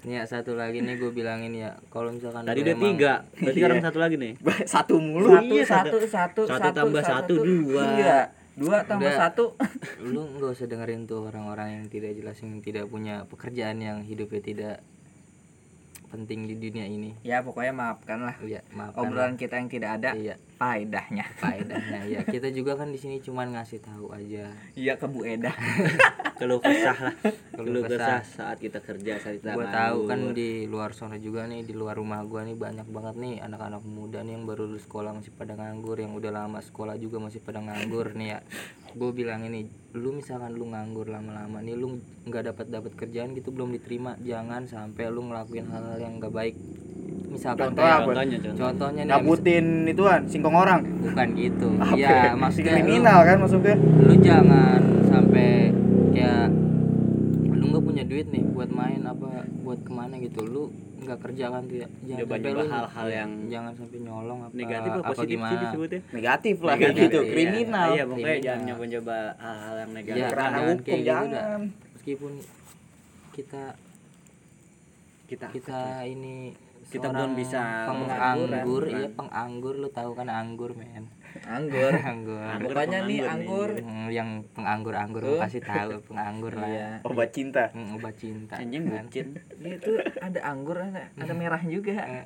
Ini 0.00 0.12
ya 0.14 0.24
satu 0.24 0.52
lagi 0.52 0.80
nih 0.80 0.96
gue 0.96 1.10
bilangin 1.10 1.52
ya. 1.52 1.76
Kalau 1.88 2.10
misalkan 2.10 2.42
tadi 2.42 2.60
udah 2.60 2.72
emang- 2.72 2.84
tiga 2.88 3.12
berarti 3.32 3.42
Iya. 3.44 3.52
sekarang 3.54 3.78
satu 3.82 3.98
lagi 3.98 4.16
nih. 4.16 4.32
Satu 4.64 4.94
mulu. 4.98 5.28
Satu, 5.30 5.44
iya, 5.50 5.64
satu, 5.64 5.96
satu. 5.98 6.00
satu, 6.08 6.40
Satu 6.50 6.68
tambah 6.72 7.02
satu, 7.02 7.34
dua. 7.38 7.84
Iya, 7.94 8.18
dua 8.54 8.76
tambah 8.84 9.06
Udah. 9.06 9.20
satu. 9.22 9.44
lu 10.04 10.22
nggak 10.32 10.50
usah 10.50 10.66
dengerin 10.66 11.04
tuh 11.04 11.24
orang-orang 11.24 11.68
yang 11.74 11.84
tidak 11.86 12.12
jelas 12.12 12.36
yang 12.38 12.58
tidak 12.58 12.84
punya 12.86 13.22
pekerjaan 13.24 13.78
yang 13.78 14.00
hidupnya 14.00 14.40
tidak 14.40 14.76
penting 16.08 16.48
di 16.48 16.56
dunia 16.56 16.84
ini. 16.84 17.12
Ya 17.20 17.44
pokoknya 17.44 17.70
maafkan 17.70 18.24
lah 18.24 18.36
iya 18.40 18.64
maaf 18.72 18.96
obrolan 18.96 19.36
kita 19.36 19.56
yang 19.56 19.68
tidak 19.68 20.00
ada. 20.00 20.16
Iya 20.16 20.40
faedahnya. 20.58 21.24
faedahnya 21.38 22.00
ya 22.04 22.20
kita 22.22 22.50
juga 22.50 22.74
kan 22.74 22.90
di 22.90 22.98
sini 22.98 23.18
cuman 23.18 23.54
ngasih 23.54 23.78
tahu 23.78 24.10
aja 24.10 24.50
Iya 24.74 24.98
ke 24.98 25.06
Bu 25.06 25.22
Eda. 25.22 25.54
keluh 26.38 26.58
kesah 26.58 26.94
lah 26.94 27.14
Keluh 27.50 27.82
keluh 27.82 27.84
kesah. 27.88 28.22
saat 28.22 28.58
kita 28.58 28.78
kerja 28.78 29.18
saat 29.18 29.38
kita 29.38 29.54
gua 29.54 29.66
tahu 29.70 30.06
kan 30.06 30.30
di 30.30 30.66
luar 30.66 30.90
sana 30.92 31.18
juga 31.18 31.46
nih 31.46 31.62
di 31.62 31.74
luar 31.74 31.94
rumah 31.94 32.22
gua 32.22 32.42
nih 32.42 32.54
banyak 32.54 32.86
banget 32.86 33.14
nih 33.16 33.34
anak-anak 33.40 33.82
muda 33.82 34.22
nih 34.22 34.34
yang 34.34 34.44
baru 34.44 34.66
lulus 34.66 34.82
sekolah 34.84 35.14
masih 35.14 35.30
pada 35.32 35.54
nganggur 35.54 35.94
yang 35.94 36.14
udah 36.14 36.30
lama 36.30 36.58
sekolah 36.58 36.94
juga 36.94 37.18
masih 37.18 37.38
pada 37.38 37.58
nganggur 37.58 38.14
nih 38.14 38.28
ya 38.28 38.40
gue 38.88 39.10
bilang 39.12 39.44
ini 39.44 39.66
lu 39.92 40.10
misalkan 40.10 40.54
lu 40.54 40.64
nganggur 40.64 41.06
lama-lama 41.06 41.60
nih 41.60 41.74
lu 41.74 41.98
nggak 42.24 42.50
dapat 42.50 42.66
dapat 42.68 42.92
kerjaan 42.94 43.30
gitu 43.32 43.50
belum 43.50 43.70
diterima 43.70 44.16
jangan 44.18 44.64
sampai 44.64 45.06
lu 45.08 45.22
ngelakuin 45.24 45.66
hal-hal 45.66 45.98
yang 45.98 46.16
nggak 46.16 46.32
baik 46.32 46.56
misalkan 47.28 47.70
Contoh 47.70 47.80
kayak 47.80 47.94
apa? 47.94 48.06
contohnya 48.08 48.36
contoh 48.38 48.62
contohnya. 48.62 49.02
Nih 49.02 49.10
ngabutin 49.10 49.66
ituan. 49.86 50.20
Singkong 50.24 50.56
orang 50.56 50.80
bukan 51.02 51.28
gitu. 51.34 51.68
Apa 51.76 51.94
ya 51.94 52.10
ya? 52.10 52.32
maksudnya 52.34 52.72
lu- 52.72 52.78
kriminal 52.78 53.18
kan 53.22 53.36
maksudnya? 53.38 53.76
lu 53.78 54.14
jangan 54.18 54.80
sampai 55.04 55.48
kayak 56.10 56.46
lu 57.50 57.64
nggak 57.68 57.84
punya 57.84 58.02
duit 58.04 58.26
nih 58.28 58.42
buat 58.48 58.70
main 58.70 59.00
apa 59.02 59.28
buat 59.60 59.80
ke 59.80 59.90
mana 59.90 60.14
gitu. 60.16 60.40
Lu 60.42 60.62
nggak 60.98 61.18
kerja 61.20 61.44
kan 61.48 61.62
tuh 61.64 61.76
ya 61.78 61.88
jangan 62.04 62.26
sampai 62.28 62.50
lu- 62.50 62.68
hal-hal 62.68 63.06
yang- 63.08 63.38
jangan 63.46 63.72
sampai 63.72 63.98
nyolong 63.98 64.38
apa 64.42 64.52
negatif 64.52 64.90
apa 64.90 64.98
apa 64.98 65.08
positif 65.08 65.26
sih 65.28 65.36
gimana. 65.38 65.60
disebutnya. 65.62 66.00
Negatif 66.10 66.56
lah 66.58 66.74
kayak 66.74 66.82
Negatif, 66.88 67.04
gitu. 67.04 67.18
iya. 67.18 67.30
kriminal. 67.30 67.88
Iya 67.88 68.02
pokoknya 68.04 68.18
Kriminal. 68.24 68.42
jangan 68.42 68.62
nyoba-nyoba 68.66 69.16
hal-hal 69.38 69.74
yang 69.76 69.90
negatif. 69.92 70.18
Iya, 70.18 70.28
kerana 70.28 70.48
jangan 70.50 70.66
hukum 70.68 70.82
kayak 70.82 70.98
gitu 70.98 71.06
dah. 71.06 71.22
jangan. 71.22 71.60
Meskipun 71.94 72.32
kita 73.30 73.64
kita 75.28 75.46
kita 75.52 75.80
ini 76.04 76.36
Kita 76.88 77.12
belum 77.12 77.36
bisa 77.36 77.60
penganggur 77.84 78.88
iya 78.88 79.08
penganggur 79.12 79.74
lu 79.76 79.88
tahu 79.92 80.16
kan 80.16 80.24
anggur 80.26 80.72
men 80.72 81.04
Anggur. 81.44 81.92
anggur 82.10 82.40
Pokoknya 82.64 83.04
nih 83.04 83.20
anggur. 83.22 83.68
Hmm, 83.76 84.08
yang 84.08 84.40
penganggur 84.50 84.96
anggur 84.96 85.20
Tuh. 85.22 85.36
pasti 85.36 85.60
tahu 85.60 86.00
penganggur 86.02 86.56
lah 86.56 86.64
Iya. 86.64 86.88
Obat 87.08 87.30
cinta. 87.30 87.68
Hmm, 87.70 87.92
obat 87.94 88.16
cinta 88.16 88.56
Anjing 88.56 88.88
kan. 88.88 89.04
bucin. 89.04 89.26
Itu 89.60 89.92
ada 90.18 90.40
anggur 90.42 90.80
ada 90.80 91.12
ada 91.12 91.32
merah 91.36 91.60
juga. 91.60 91.92
Eh, 92.00 92.24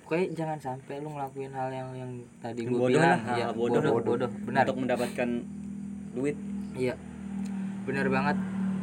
pokoknya 0.00 0.26
jangan 0.32 0.58
sampai 0.58 0.96
lu 0.98 1.12
ngelakuin 1.12 1.52
hal 1.52 1.68
yang 1.68 1.88
yang 1.92 2.12
tadi 2.38 2.62
gue 2.62 2.72
bodoh 2.72 2.88
bilang 2.88 3.10
lah, 3.10 3.18
hal 3.26 3.36
ya 3.36 3.46
bodoh. 3.52 3.82
bodoh 3.82 4.02
bodoh 4.06 4.30
benar 4.40 4.64
Untuk 4.64 4.78
mendapatkan 4.80 5.28
duit. 6.14 6.36
iya 6.72 6.94
benar 7.82 8.06
banget 8.06 8.36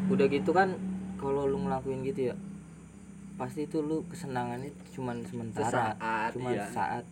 udah 0.06 0.28
gitu 0.28 0.52
kan 0.52 0.76
kalau 1.16 1.48
lu 1.48 1.64
ngelakuin 1.64 2.04
gitu 2.04 2.30
ya 2.30 2.36
pasti 3.44 3.62
itu 3.64 3.78
lu 3.80 4.08
kesenangannya 4.08 4.72
cuman 4.90 5.20
sementara 5.22 5.68
Sesaat, 5.68 6.30
cuman 6.32 6.52
iya. 6.54 6.64
saat 6.66 7.04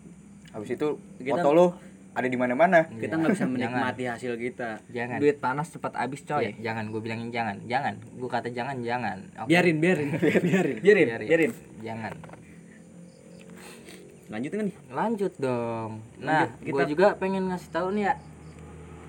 Habis 0.49 0.69
itu 0.73 0.87
Kita- 1.17 1.31
foto 1.37 1.49
lu 1.51 1.67
ada 2.11 2.25
di 2.25 2.35
mana-mana. 2.35 2.83
Kita 2.89 3.07
Iya. 3.09 3.19
nggak 3.19 3.31
bisa 3.31 3.43
Jangan. 3.45 3.53
menikmati 3.53 4.03
hasil 4.05 4.33
kita. 4.35 4.69
jangan 4.89 5.17
Duit 5.17 5.37
panas 5.37 5.67
cepat 5.69 5.95
habis 5.97 6.21
coy. 6.21 6.39
Iya, 6.41 6.51
jangan 6.61 6.87
gue 6.87 6.99
bilangin 6.99 7.29
jangan 7.29 7.55
jangan 7.65 7.93
gue 7.99 8.29
kata 8.29 8.47
jangan 8.49 8.79
jangan 8.79 9.17
Oke. 9.37 9.47
Biarin, 9.47 9.77
biarin, 9.77 10.09
biarin. 10.19 10.75
Biarin, 10.77 11.07
Biarin. 11.07 11.27
biarin. 11.27 11.51
jangan 11.79 12.13
Lanjut 14.27 14.51
kan 14.53 14.63
nih. 14.63 14.75
lanjut 14.89 15.33
dong 15.37 15.91
nah 16.17 16.47
Lanjut, 16.47 16.51
gue 16.57 16.71
kita- 16.73 16.89
juga 16.89 17.07
pengen 17.15 17.43
ngasih 17.47 17.69
tahu 17.69 17.87
nih 17.91 18.03
ya 18.05 18.13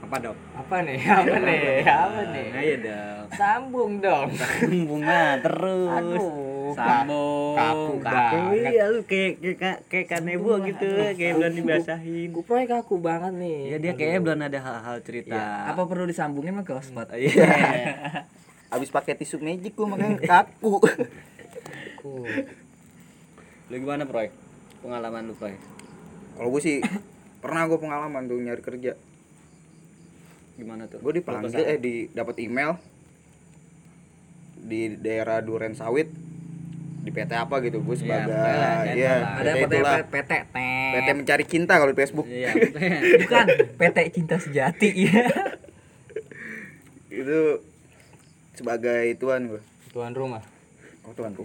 Apa 0.03 0.17
dong? 0.21 0.39
apa 0.61 0.77
nih 0.83 0.99
apa 1.01 1.37
nih 1.41 1.63
apa 1.85 2.21
nih 2.29 2.47
Ayo 2.53 2.75
dong. 2.83 3.25
sambung 3.33 3.93
dong 3.99 4.29
Bunga 4.85 5.39
terus. 5.41 5.91
aduh 5.93 6.31
Sambung. 6.77 7.55
kaku 7.57 7.95
banget. 8.01 8.73
Iya 8.73 8.85
lu 8.93 9.01
kayak 9.05 9.33
kayak 9.59 9.79
kayak 9.89 10.07
kanebo 10.09 10.59
gitu, 10.65 10.89
kayak 11.17 11.33
belum 11.39 11.53
dibasahin. 11.57 12.29
gue 12.33 12.45
proyek 12.45 12.69
kaku 12.73 12.97
banget 12.99 13.33
nih 13.37 13.59
Ya 13.73 13.77
dia 13.81 13.93
kayak 13.97 14.23
belum 14.25 14.41
ada 14.41 14.59
hal-hal 14.59 14.97
cerita. 15.05 15.39
Apa 15.69 15.85
perlu 15.87 16.05
disambungin 16.09 16.57
mah 16.57 16.65
ke 16.65 16.73
hotspot? 16.73 17.13
Iya. 17.13 17.47
Habis 18.73 18.89
pakai 18.89 19.13
tisu 19.21 19.37
magic 19.37 19.77
gua 19.77 19.97
makanya 19.97 20.17
kaku. 20.25 20.81
Kaku. 20.81 22.25
Lu 23.69 23.75
gimana, 23.77 24.05
Proy? 24.09 24.33
Pengalaman 24.81 25.29
lu, 25.29 25.37
Proy? 25.37 25.57
Kalau 26.37 26.49
gue 26.49 26.63
sih 26.65 26.77
pernah 27.45 27.69
gue 27.69 27.77
pengalaman 27.77 28.25
tuh 28.25 28.41
nyari 28.41 28.63
kerja. 28.65 28.97
Gimana 30.57 30.89
tuh? 30.89 31.01
Gue 31.01 31.21
dipanggil 31.21 31.65
eh 31.65 31.81
di 31.81 32.09
dapat 32.13 32.41
email 32.41 32.77
di 34.63 34.95
daerah 34.95 35.43
Duren 35.43 35.75
Sawit 35.75 36.07
di 37.03 37.11
PT 37.11 37.33
apa 37.35 37.59
gitu 37.67 37.83
gue 37.83 37.97
sebagai 37.99 38.31
pokoknya 38.31 38.59
lah, 38.62 38.95
ya, 38.95 39.11
lah. 39.19 39.43
Ada 39.43 39.51
PT 39.51 39.59
PT 39.59 39.73
itulah. 39.75 39.99
PT. 40.07 40.33
PT 40.95 41.09
mencari 41.19 41.45
cinta 41.51 41.73
kalau 41.83 41.91
di 41.91 41.99
Facebook 41.99 42.27
Iya. 42.31 42.51
Bukan 43.27 43.47
PT 43.83 43.99
Cinta 44.15 44.37
Sejati 44.38 44.88
ya. 44.95 45.27
itu 47.12 47.61
sebagai 48.57 49.05
tuan 49.21 49.53
gue 49.53 49.62
tuan 49.93 50.17
rumah 50.17 50.41
oh 51.05 51.12
tuan 51.12 51.37
tuh 51.37 51.45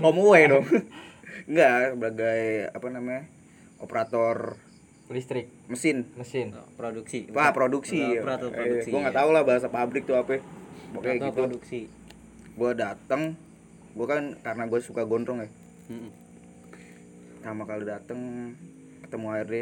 ngomong 0.00 0.32
dong 0.52 0.64
enggak 1.44 1.92
sebagai 1.92 2.42
apa 2.72 2.86
namanya 2.88 3.22
operator 3.82 4.56
listrik 5.06 5.46
mesin 5.70 6.02
mesin 6.18 6.50
produksi. 6.74 7.30
Wah 7.30 7.54
produksi 7.54 8.02
ya. 8.02 8.26
Operator 8.26 8.50
produksi. 8.50 8.90
gue 8.90 9.00
nggak 9.06 9.14
tahu 9.14 9.30
lah 9.30 9.42
bahasa 9.46 9.70
pabrik 9.70 10.02
tuh 10.02 10.18
apa 10.18 10.42
pokoknya 10.90 11.30
gitu 11.30 11.42
produksi. 11.46 11.80
gue 12.58 12.70
datang 12.74 13.38
gue 13.96 14.06
kan 14.06 14.36
karena 14.38 14.64
gue 14.66 14.78
suka 14.78 15.02
gondrong 15.02 15.40
ya 15.40 15.48
Mm-mm. 15.88 16.10
pertama 17.34 17.64
kali 17.64 17.84
dateng 17.84 18.20
ketemu 19.00 19.26
HRD 19.32 19.54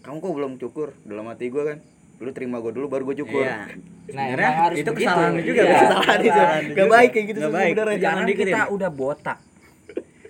kamu 0.00 0.16
kok 0.16 0.32
belum 0.32 0.52
cukur 0.56 0.88
dalam 1.02 1.26
hati 1.26 1.48
gue 1.48 1.62
kan 1.64 1.78
lu 2.18 2.30
terima 2.30 2.58
gue 2.58 2.70
dulu 2.70 2.86
baru 2.86 3.02
gue 3.04 3.16
cukur 3.18 3.42
Iya. 3.42 3.66
Nah, 4.08 4.24
Sebenarnya 4.24 4.48
emang 4.48 4.64
harus 4.64 4.76
itu 4.78 4.88
begitu. 4.88 5.04
kesalahan 5.04 5.30
lu 5.30 5.42
juga, 5.44 5.60
Iya, 5.60 5.68
kesalahan 5.76 6.18
itu 6.18 6.40
gak 6.72 6.88
baik 6.88 7.10
kayak 7.12 7.26
gitu 7.28 7.38
Nggak 7.38 7.52
baik. 7.52 7.68
sebenarnya 7.68 7.98
Jangan 8.00 8.24
kita 8.24 8.60
udah 8.72 8.90
botak. 8.90 9.38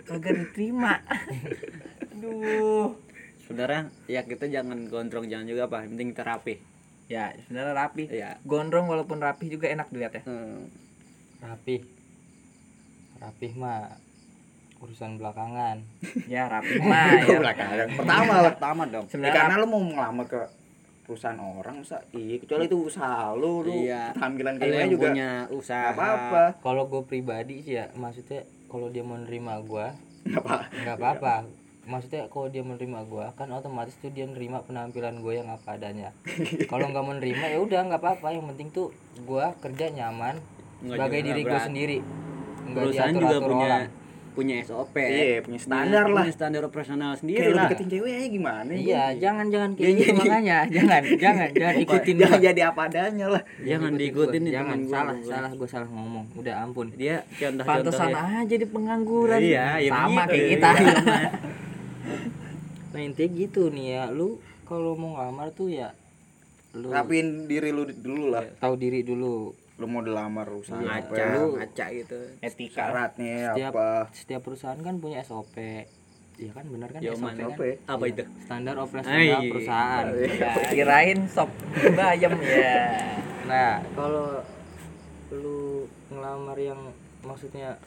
Kagak 0.02 0.34
diterima. 0.34 0.92
Aduh. 2.12 2.88
Sebenarnya 3.38 3.80
ya 4.04 4.20
kita 4.24 4.44
jangan 4.46 4.78
gondrong 4.84 5.30
jangan 5.30 5.46
juga 5.46 5.62
apa, 5.70 5.76
yang 5.80 5.94
penting 5.94 6.10
terapi. 6.10 6.54
Ya, 7.06 7.38
sebenarnya 7.38 7.70
rapi. 7.72 8.04
Iya. 8.10 8.30
Gondrong 8.42 8.90
walaupun 8.90 9.18
rapi 9.18 9.46
juga 9.46 9.70
enak 9.70 9.86
dilihat 9.88 10.12
ya. 10.12 10.22
Hmm. 10.24 10.66
rapih 11.38 11.86
rapih 13.18 13.52
mah 13.54 13.98
urusan 14.78 15.16
belakangan 15.16 15.82
Ya, 16.30 16.46
rapi 16.46 16.78
mah 16.84 17.18
ya. 17.18 17.36
belakangan. 17.36 17.86
pertama 17.94 18.32
lah 18.36 18.52
Pertama 18.52 18.82
dong. 18.86 19.04
Ya, 19.04 19.10
Sebenarnya 19.10 19.34
karena 19.36 19.54
lu 19.56 19.66
mau 19.66 19.80
ngelamar 19.80 20.26
ke 20.26 20.40
perusahaan 21.02 21.40
orang 21.40 21.80
masa 21.80 22.04
iya 22.12 22.36
kecuali 22.36 22.64
itu 22.64 22.76
usaha 22.84 23.32
lu 23.32 23.62
lu 23.62 23.72
Iya. 23.80 24.12
tampilan 24.12 24.54
Lu 24.54 24.60
kayak 24.60 24.76
yang 24.76 24.92
juga 24.92 25.08
punya 25.08 25.30
usaha. 25.50 25.80
nggak 25.80 25.96
apa-apa 25.96 26.42
kalau 26.60 26.82
gue 26.84 27.02
pribadi 27.02 27.54
sih 27.58 27.74
ya 27.74 27.88
maksudnya 27.94 28.40
kalau 28.66 28.86
dia 28.86 29.00
mau 29.00 29.16
nerima 29.16 29.56
gue 29.58 29.86
nggak 30.26 30.36
apa 30.38 30.56
nggak 30.68 30.96
apa-apa 30.96 31.34
maksudnya 31.88 32.28
kalau 32.28 32.46
dia 32.46 32.60
menerima 32.60 33.00
gue 33.02 33.24
kan 33.32 33.48
otomatis 33.48 33.96
tuh 33.96 34.12
dia 34.12 34.28
nerima 34.28 34.60
penampilan 34.60 35.16
gue 35.18 35.32
yang 35.34 35.48
apa 35.48 35.74
adanya 35.74 36.12
kalau 36.70 36.84
nggak 36.86 37.00
menerima 37.02 37.44
ya 37.48 37.58
udah 37.58 37.80
nggak 37.88 37.98
apa-apa 37.98 38.28
yang 38.28 38.44
penting 38.46 38.68
tuh 38.68 38.92
gue 39.16 39.44
kerja 39.58 39.88
nyaman 39.90 40.36
sebagai 40.84 41.20
diri 41.24 41.40
gue 41.42 41.56
sendiri 41.58 41.98
Perusahaan 42.74 43.14
juga 43.14 43.38
punya 43.40 43.72
orang. 43.72 44.06
punya 44.38 44.54
SOP. 44.62 44.94
Iya, 44.94 45.42
punya 45.42 45.58
standar 45.58 46.06
lah. 46.06 46.22
Punya 46.22 46.34
standar 46.34 46.62
operasional 46.62 47.12
sendiri 47.18 47.42
kayak 47.42 47.58
lah. 47.58 47.66
deketin 47.66 47.88
cewek 47.90 48.12
ya 48.14 48.26
gimana 48.30 48.70
iya 48.70 49.02
jangan 49.18 49.46
jangan 49.50 49.70
kayak 49.74 49.92
gitu 49.98 50.12
makanya. 50.14 50.58
Jangan 50.78 51.02
jangan 51.18 51.48
jangan 51.50 51.74
ikutin 51.82 52.14
jangan 52.22 52.38
jadi 52.38 52.60
apa 52.70 52.80
adanya 52.86 53.26
lah. 53.34 53.42
Jangan 53.66 53.90
Ikutin 53.90 53.98
diikutin 53.98 54.40
nih 54.46 54.52
jangan 54.54 54.78
salah 54.86 55.16
salah 55.26 55.50
gue 55.50 55.68
salah 55.68 55.88
ngomong. 55.90 56.24
Udah 56.38 56.54
ampun. 56.62 56.86
Dia 56.94 57.26
contoh-contoh 57.34 57.90
pantesan 57.90 58.10
aja 58.14 58.54
di 58.54 58.66
pengangguran. 58.70 59.40
Iya, 59.42 59.66
ya 59.82 59.90
Sama 59.90 60.06
begitu. 60.06 60.30
kayak 60.30 60.46
kita. 60.54 60.70
nah 62.94 63.00
intinya 63.02 63.28
gitu 63.34 63.62
nih 63.74 63.86
ya. 63.90 64.02
Lu 64.14 64.38
kalau 64.64 64.94
mau 64.94 65.18
ngelamar 65.18 65.50
tuh 65.50 65.68
ya 65.70 65.90
lu 66.76 66.92
rapiin 66.92 67.48
diri 67.50 67.74
lu 67.74 67.88
dulu 67.90 68.30
lah. 68.30 68.44
Tahu 68.60 68.74
diri 68.76 69.02
dulu 69.02 69.50
lu 69.78 69.86
mau 69.86 70.02
dilamar 70.02 70.50
usaha 70.50 70.74
ngaca, 70.74 71.06
apa 71.06 71.14
ya, 71.14 71.38
ngaca 71.38 71.86
gitu. 71.94 72.18
Etika. 72.40 72.82
syaratnya 72.82 73.34
setiap 73.48 73.72
apa 73.72 73.86
setiap 74.10 74.40
perusahaan 74.42 74.80
kan 74.80 74.98
punya 74.98 75.22
SOP 75.22 75.54
iya 76.34 76.50
kan 76.50 76.66
benar 76.66 76.90
kan 76.90 76.98
Yoman, 76.98 77.34
SOP 77.34 77.38
apa 77.38 77.54
kan 77.54 77.62
ya? 77.62 77.76
Apa 77.88 78.04
itu? 78.04 78.22
standar 78.40 78.74
operasional 78.76 79.40
perusahaan 79.44 80.04
Ya, 80.18 80.50
kirain 80.74 81.20
sop 81.26 81.50
bayam 81.94 82.34
ya. 82.36 82.78
nah 83.46 83.78
kalau 83.92 84.42
lu 85.30 85.86
ngelamar 86.08 86.58
yang 86.58 86.80
maksudnya 87.20 87.78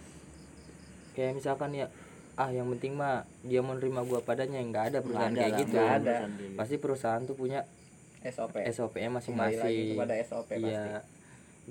kayak 1.12 1.36
misalkan 1.36 1.72
ya 1.74 1.92
ah 2.34 2.48
yang 2.48 2.72
penting 2.72 2.96
mah 2.96 3.28
dia 3.44 3.60
mau 3.60 3.76
nerima 3.76 4.00
gua 4.02 4.24
padanya 4.24 4.64
nggak 4.64 4.86
ada 4.90 4.98
perusahaan 5.04 5.36
kayak 5.36 5.52
lah, 5.52 5.60
gitu 5.60 5.76
nggak 5.76 5.92
ada. 6.02 6.18
pasti 6.56 6.76
perusahaan 6.80 7.22
tuh 7.22 7.36
punya 7.36 7.68
SOP. 8.24 8.56
SOP 8.64 8.96
nya 8.96 9.10
Kembali 9.10 9.12
lagi 9.12 9.12
masing-masing 9.12 9.76
kepada 9.92 10.14
SOP 10.24 10.50
pasti. 10.50 10.64
iya 10.64 11.02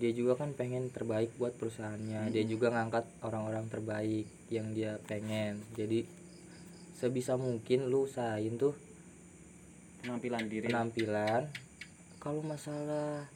dia 0.00 0.10
juga 0.10 0.32
kan 0.34 0.50
pengen 0.50 0.88
terbaik 0.88 1.30
buat 1.36 1.52
perusahaannya 1.54 2.32
dia 2.32 2.42
juga 2.42 2.70
ngangkat 2.70 3.04
orang-orang 3.20 3.68
terbaik 3.68 4.24
yang 4.48 4.72
dia 4.72 4.96
pengen 5.04 5.60
jadi 5.72 6.08
sebisa 6.92 7.36
mungkin 7.36 7.86
lu 7.86 8.04
usahain 8.04 8.56
tuh 8.56 8.72
Penampilan 10.00 10.44
diri. 10.46 10.64
penampilan 10.64 11.42
kalau 12.16 12.40
masalah 12.40 13.28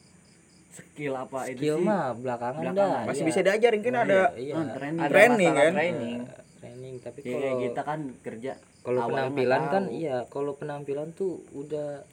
Skill 0.67 1.15
apa 1.15 1.47
itu 1.47 1.61
skill 1.61 1.77
mah 1.79 2.11
belakangan, 2.11 2.59
Belakangan. 2.67 2.99
dah 2.99 3.07
masih 3.07 3.21
iya. 3.21 3.29
bisa 3.29 3.39
diajarin 3.41 3.79
kan 3.79 3.93
Oh, 3.93 4.03
ada 4.03 4.11
iya, 4.11 4.27
iya. 4.35 4.53
Ah, 4.55 4.67
training. 4.75 4.99
Ada 4.99 5.09
Training, 5.09 5.53
kan? 5.53 5.71
Training. 5.71 6.17
Eh, 6.19 6.43
training 6.57 6.95
tapi 6.99 7.17
Ya, 7.21 7.31
kalau 7.31 7.53
kita 7.63 7.81
kan 7.81 7.99
kerja 8.19 8.51
kalau 8.81 8.99
penampilan 9.07 9.61
kan 9.65 9.83
tahu. 9.85 9.95
iya 9.95 10.17
kalau 10.27 10.51
penampilan 10.53 11.07
tuh 11.11 11.31
udah 11.53 12.03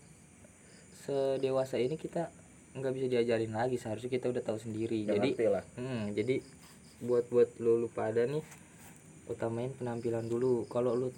sedewasa 1.01 1.77
ini 1.77 1.97
kita 1.97 2.31
nggak 2.73 2.93
bisa 2.93 3.07
diajarin 3.07 3.53
lagi 3.53 3.77
seharusnya 3.77 4.09
kita 4.09 4.29
udah 4.29 4.41
tahu 4.41 4.57
sendiri 4.57 5.05
jadi 5.05 5.29
lah 5.51 5.65
Hmm, 5.75 6.11
jadi 6.11 6.41
buat 7.01 7.27
buat 7.27 7.49
lu 7.59 7.77
lu 7.77 7.89
pada 7.89 8.25
nih 8.25 8.41
utamain 9.25 9.71
penampilan 9.73 10.25
dulu. 10.25 10.67
Kalau 10.67 10.95
lu 10.95 11.09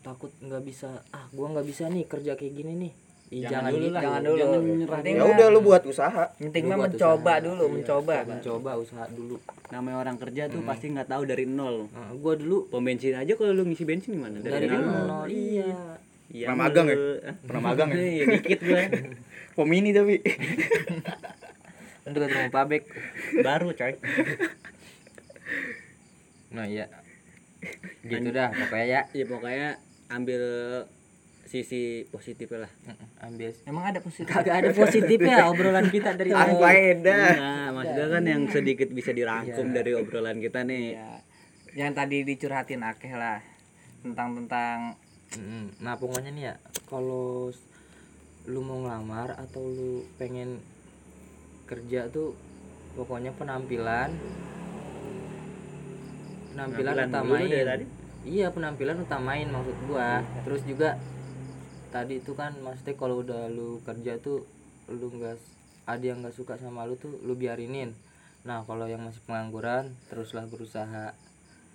takut 0.00 0.32
nggak 0.38 0.62
bisa, 0.62 0.88
ah 1.08 1.28
gua 1.30 1.46
nggak 1.50 1.64
bisa 1.64 1.86
nih 1.86 2.04
kerja 2.04 2.32
kayak 2.32 2.52
gini 2.52 2.72
nih. 2.76 2.92
Ih, 3.30 3.40
Jangan 3.40 3.48
jangan, 3.48 3.70
dulu 3.70 3.80
gitu. 3.82 3.92
lah. 3.92 4.02
Jangan 4.02 4.22
dulu. 4.22 4.38
Jangan 4.38 4.60
menyerah. 4.62 4.98
Ya 5.06 5.24
udah 5.26 5.46
lu 5.48 5.60
buat 5.62 5.82
usaha 5.82 6.24
Penting 6.34 6.64
mah 6.64 6.76
buat 6.76 6.84
mencoba 6.90 7.16
usaha. 7.30 7.40
dulu, 7.42 7.62
Iya, 7.62 7.72
mencoba. 7.72 8.14
mencoba 8.26 8.70
usaha 8.76 9.04
dulu. 9.08 9.36
namanya 9.70 9.96
orang 9.98 10.16
kerja 10.18 10.42
Hmm. 10.44 10.52
tuh 10.52 10.62
pasti 10.62 10.86
nggak 10.90 11.08
tahu 11.08 11.22
dari 11.24 11.44
nol. 11.46 11.88
Nah, 11.88 12.12
gua 12.14 12.34
dulu 12.34 12.68
Pom 12.68 12.82
bensin 12.82 13.14
aja 13.14 13.32
kalau 13.32 13.52
lu 13.52 13.64
ngisi 13.64 13.84
bensin 13.84 14.12
gimana? 14.12 14.36
dari 14.38 14.68
nol, 14.68 15.24
iya. 15.26 15.96
Iya. 16.32 16.46
Pernah 16.48 16.60
magang 16.64 16.86
ya? 16.88 16.96
Pernah 17.44 17.62
magang 17.62 17.88
ya? 17.92 18.00
Iya, 18.00 18.24
dikit 18.40 18.60
gue. 18.64 18.82
pom 19.56 19.68
ini 19.68 19.92
tapi 19.92 20.16
Untuk 22.08 22.20
ketemu 22.24 22.48
pabrik. 22.48 22.82
Baru 23.44 23.70
coy. 23.76 23.94
Nah, 26.56 26.64
iya. 26.64 26.88
gitu 28.10 28.34
dah 28.34 28.50
pokoknya 28.50 28.86
ya 28.90 29.00
ya 29.14 29.24
pokoknya 29.30 29.68
ambil 30.10 30.42
sisi 31.46 32.02
positif 32.10 32.50
lah 32.50 32.66
ambil 33.22 33.54
Emang 33.68 33.84
ada 33.86 34.00
positif? 34.02 34.26
kagak 34.26 34.66
ada 34.66 34.70
positifnya 34.74 35.46
obrolan 35.46 35.86
kita 35.92 36.16
dari 36.18 36.34
edah. 36.34 37.28
Nah, 37.38 37.68
maksudnya 37.70 38.06
kan 38.10 38.24
yang 38.26 38.42
sedikit 38.50 38.88
bisa 38.90 39.14
dirangkum 39.14 39.70
dari 39.70 39.94
obrolan 39.94 40.42
kita 40.42 40.66
nih 40.66 40.98
Ya. 40.98 41.22
Yang 41.72 41.92
tadi 41.96 42.16
dicurhatin 42.26 42.82
Akeh 42.82 43.14
lah 43.14 43.40
tentang 44.02 44.34
tentang. 44.42 44.98
Nah 45.80 45.96
pokoknya 45.96 46.30
nih 46.32 46.44
ya 46.52 46.54
kalau 46.86 47.48
lu 48.44 48.60
mau 48.60 48.82
ngelamar 48.84 49.38
atau 49.38 49.62
lu 49.64 50.04
pengen 50.20 50.58
kerja 51.64 52.10
tuh 52.12 52.36
pokoknya 52.98 53.32
penampilan 53.32 54.12
penampilan, 56.52 56.92
Penampilan 56.92 57.08
utamain. 57.08 57.64
tadi. 57.64 57.84
iya 58.28 58.46
penampilan 58.52 58.96
utamain 59.00 59.48
maksud 59.48 59.76
gua. 59.88 60.20
Terus 60.44 60.62
juga 60.68 61.00
tadi 61.88 62.20
itu 62.20 62.36
kan 62.36 62.52
maksudnya 62.60 62.94
kalau 62.96 63.24
udah 63.24 63.48
lu 63.48 63.80
kerja 63.88 64.20
tuh 64.20 64.44
lu 64.92 65.08
nggak 65.08 65.40
ada 65.88 66.04
yang 66.04 66.20
nggak 66.20 66.36
suka 66.36 66.60
sama 66.60 66.84
lu 66.84 67.00
tuh 67.00 67.16
lu 67.24 67.32
biarinin. 67.34 67.96
Nah 68.44 68.68
kalau 68.68 68.84
yang 68.84 69.00
masih 69.00 69.24
pengangguran 69.24 69.96
teruslah 70.12 70.44
berusaha 70.44 71.16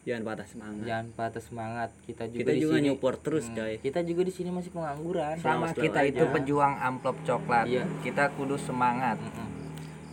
jangan 0.08 0.24
patah 0.24 0.48
semangat 0.48 0.84
jangan 0.88 1.08
patah 1.12 1.44
semangat 1.44 1.90
kita 2.02 2.24
juga 2.26 2.40
kita 2.40 2.52
di 2.54 2.62
juga 2.62 2.74
sini 2.74 2.86
nyupport 2.88 3.18
terus 3.20 3.46
Hmm, 3.46 3.56
coy 3.60 3.74
kita 3.78 4.00
juga 4.02 4.22
di 4.24 4.32
sini 4.32 4.50
masih 4.50 4.72
pengangguran 4.72 5.36
sama 5.38 5.68
kita 5.70 6.00
aja. 6.00 6.08
itu 6.10 6.24
pejuang 6.26 6.74
amplop 6.80 7.18
coklat. 7.22 7.68
Iya. 7.68 7.84
Kita 8.02 8.32
kudu 8.34 8.56
semangat. 8.58 9.20
Mm-mm. 9.20 9.50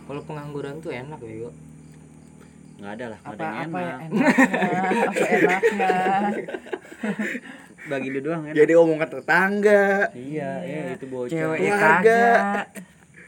kalau 0.03 0.21
pengangguran 0.21 0.77
tuh 0.77 0.91
enak 0.91 1.17
ya 1.17 1.47
nggak 2.75 2.91
ada 2.93 3.05
lah 3.07 3.19
Apa 3.21 3.31
ada 3.31 3.39
yang 3.39 3.55
apa 3.55 3.79
enak 3.79 3.97
enaknya? 4.03 4.27
apa 4.99 5.25
enaknya? 5.31 5.93
bagi 7.87 8.07
lu 8.09 8.19
doang 8.19 8.41
enak 8.43 8.55
Jadi 8.57 8.73
omongan 8.75 9.09
tetangga. 9.09 9.85
iya 10.11 10.51
iya 10.61 10.81
itu 10.91 11.05
bocah 11.07 11.31
Ceweknya 11.31 11.71
Keluarga. 11.71 12.01
kagak. 12.03 12.65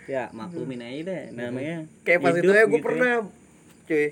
ya 0.06 0.24
maklumin 0.32 0.82
aja 0.82 1.02
deh 1.06 1.24
namanya 1.32 1.78
Kayak 2.02 2.20
pas 2.22 2.34
itu 2.34 2.50
ya 2.50 2.64
gue 2.64 2.72
gitu 2.74 2.84
pernah 2.84 3.12
cuy 3.86 4.08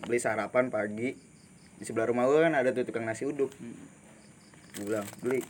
beli 0.00 0.18
sarapan 0.18 0.64
pagi 0.68 1.10
di 1.78 1.84
sebelah 1.84 2.06
rumah 2.06 2.26
gue 2.26 2.40
kan 2.40 2.52
ada 2.52 2.70
tuh 2.70 2.82
tukang 2.82 3.02
nasi 3.02 3.22
uduk. 3.22 3.50
Gue 4.74 4.84
bilang 4.84 5.06
beli 5.18 5.40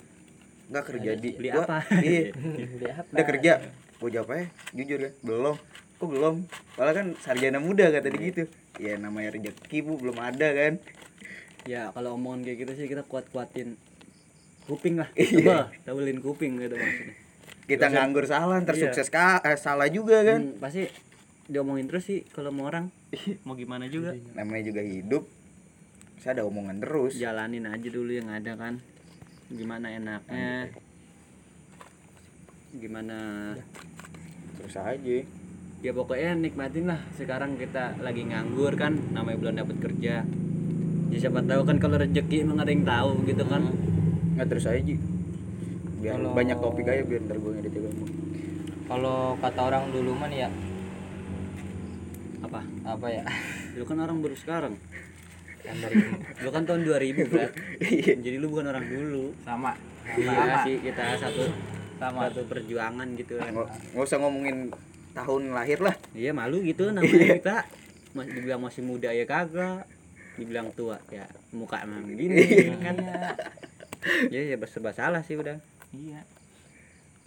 nggak 0.68 0.84
kerja 0.86 1.10
di 1.14 1.30
beli 1.32 1.48
Gua- 1.50 1.64
apa? 1.64 1.78
Iya. 2.04 2.28
Beli 2.74 2.88
apa? 2.88 3.08
Udah 3.10 3.26
kerja. 3.26 3.52
Gue 3.96 4.10
jawab 4.10 4.28
aja 4.30 4.46
jujur 4.72 4.98
ya 5.00 5.10
belum. 5.20 5.56
Kok 5.98 6.06
belum? 6.06 6.34
Padahal 6.72 6.94
kan 6.94 7.06
sarjana 7.18 7.58
muda 7.58 7.88
kata 7.88 8.08
dia 8.08 8.22
gitu. 8.22 8.44
Ya 8.78 8.94
namanya 8.94 9.34
rezeki 9.34 9.78
bu 9.80 9.96
belum 9.96 10.16
ada 10.16 10.48
kan. 10.50 10.76
ya 11.64 11.92
kalau 11.92 12.14
omongan 12.14 12.46
kayak 12.46 12.58
gitu 12.62 12.72
sih 12.74 12.86
kita 12.86 13.02
kuat-kuatin 13.02 13.76
kuping 14.64 14.96
lah 14.96 15.08
Iya. 15.12 15.36
coba 15.36 15.56
tabelin 15.82 16.16
kuping 16.18 16.56
gitu 16.56 16.72
maksudnya 16.72 17.12
Kita 17.66 17.86
nganggur 17.86 18.24
salah, 18.24 18.56
ntar 18.58 18.72
Iya. 18.72 18.88
sukses 18.88 19.08
ka 19.08 19.36
eh, 19.42 19.52
salah 19.54 19.84
juga 19.88 20.20
kan. 20.22 20.40
Hmm, 20.46 20.56
pasti 20.56 20.88
diomongin 21.44 21.84
terus 21.84 22.04
sih 22.04 22.24
kalau 22.26 22.48
mau 22.48 22.64
orang 22.64 22.88
mau 23.44 23.52
gimana 23.52 23.84
juga 23.86 24.16
Namanya 24.32 24.64
juga 24.64 24.80
hidup. 24.80 25.28
Saya 26.18 26.42
ada 26.42 26.50
omongan 26.50 26.82
terus. 26.82 27.14
jalanin 27.14 27.62
aja 27.70 27.88
dulu 27.88 28.10
yang 28.10 28.26
ada 28.26 28.58
kan. 28.58 28.82
Gimana 29.48 29.86
enaknya? 29.94 30.66
Gimana? 32.74 33.18
Terus 34.58 34.74
aja. 34.76 35.18
ya 35.78 35.94
pokoknya 35.94 36.34
nikmatin 36.34 36.90
lah. 36.90 36.98
Sekarang 37.14 37.54
kita 37.54 37.94
lagi 38.02 38.26
nganggur 38.26 38.74
kan. 38.74 38.98
Namanya 39.14 39.38
belum 39.38 39.54
dapat 39.62 39.76
kerja. 39.78 40.26
Ya 41.08 41.16
siapa 41.16 41.40
tahu 41.46 41.62
kan 41.64 41.78
kalau 41.78 41.96
rezeki 41.96 42.42
emang 42.42 42.58
ada 42.58 42.74
yang 42.74 42.82
tahu 42.82 43.22
gitu 43.22 43.46
kan. 43.46 43.62
Nggak 44.34 44.46
terus 44.50 44.66
aja. 44.66 44.82
Ji. 44.82 44.98
Biar 46.02 46.18
Kalau- 46.18 46.34
banyak 46.34 46.58
topik 46.58 46.86
aja 46.90 47.02
biar 47.06 47.22
ntar 47.26 47.38
gue 47.38 47.50
ngedit 47.58 47.72
juga. 47.74 47.90
kalau 48.88 49.36
kata 49.38 49.60
orang 49.60 49.84
dulu 49.94 50.18
man 50.18 50.32
ya. 50.34 50.50
Apa? 52.42 52.60
Apa 52.82 53.06
ya? 53.06 53.22
Lu 53.78 53.86
kan 53.86 54.02
orang 54.02 54.18
baru 54.18 54.34
sekarang 54.34 54.74
Kan 55.68 55.76
dari 55.84 55.96
lu 56.42 56.48
kan 56.48 56.62
tahun 56.64 56.80
2000 56.88 57.28
berat 57.30 57.52
jadi 58.24 58.36
lu 58.40 58.46
bukan 58.48 58.66
orang 58.72 58.86
dulu. 58.88 59.36
Sama. 59.44 59.76
iya 60.16 60.64
sih 60.64 60.80
kita 60.80 61.20
satu 61.20 61.44
Sama. 62.00 62.32
satu 62.32 62.40
perjuangan 62.48 63.08
gitu. 63.20 63.36
Kan 63.36 63.52
Nggak 63.52 63.68
nggak 63.92 64.04
usah 64.08 64.18
ngomongin 64.18 64.72
tahun 65.12 65.52
lahir 65.52 65.78
lah. 65.84 65.92
iya 66.16 66.32
malu 66.32 66.64
gitu 66.64 66.88
namanya 66.94 67.36
kita. 67.36 67.56
Masih 68.16 68.32
dibilang 68.40 68.60
masih 68.64 68.82
muda 68.82 69.12
ya 69.12 69.28
kagak. 69.28 69.84
Dibilang 70.40 70.72
tua 70.72 70.96
ya 71.12 71.28
muka 71.52 71.84
emang 71.84 72.08
gini 72.08 72.40
kan 72.80 72.96
ya. 74.30 74.40
Ya 74.48 74.56
serba 74.64 74.96
salah 74.96 75.20
sih 75.20 75.36
udah. 75.36 75.60
Iya. 75.92 76.22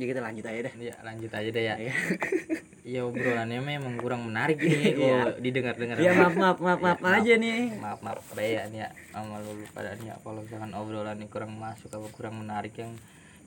Ya 0.02 0.08
kita 0.08 0.20
lanjut 0.20 0.42
aja 0.44 0.60
deh. 0.66 0.74
Ya 0.82 0.96
lanjut 1.02 1.30
aja 1.30 1.46
deh 1.48 1.64
ya. 1.64 1.76
Iya. 1.78 1.94
ya 2.98 3.00
obrolannya 3.06 3.62
memang 3.62 3.94
kurang 3.96 4.26
menarik 4.26 4.58
ini 4.58 4.98
kalau 4.98 5.38
didengar 5.38 5.78
dengar 5.78 5.96
ya 5.96 6.12
maaf 6.12 6.34
maaf 6.34 6.58
maaf 6.58 6.80
maaf 6.82 7.02
aja 7.06 7.38
nih. 7.38 7.78
Maaf 7.78 8.02
maaf. 8.02 8.26
Bea 8.34 8.66
nih 8.68 8.82
ya 8.82 8.90
sama 9.12 9.38
lu 9.38 9.54
pada 9.70 9.94
nih 9.94 10.10
ya 10.10 10.16
kalau 10.20 10.42
misalkan 10.42 10.74
obrolannya 10.74 11.28
kurang 11.28 11.54
masuk 11.54 11.94
apa 11.94 12.08
kurang 12.10 12.42
menarik 12.42 12.74
yang 12.76 12.98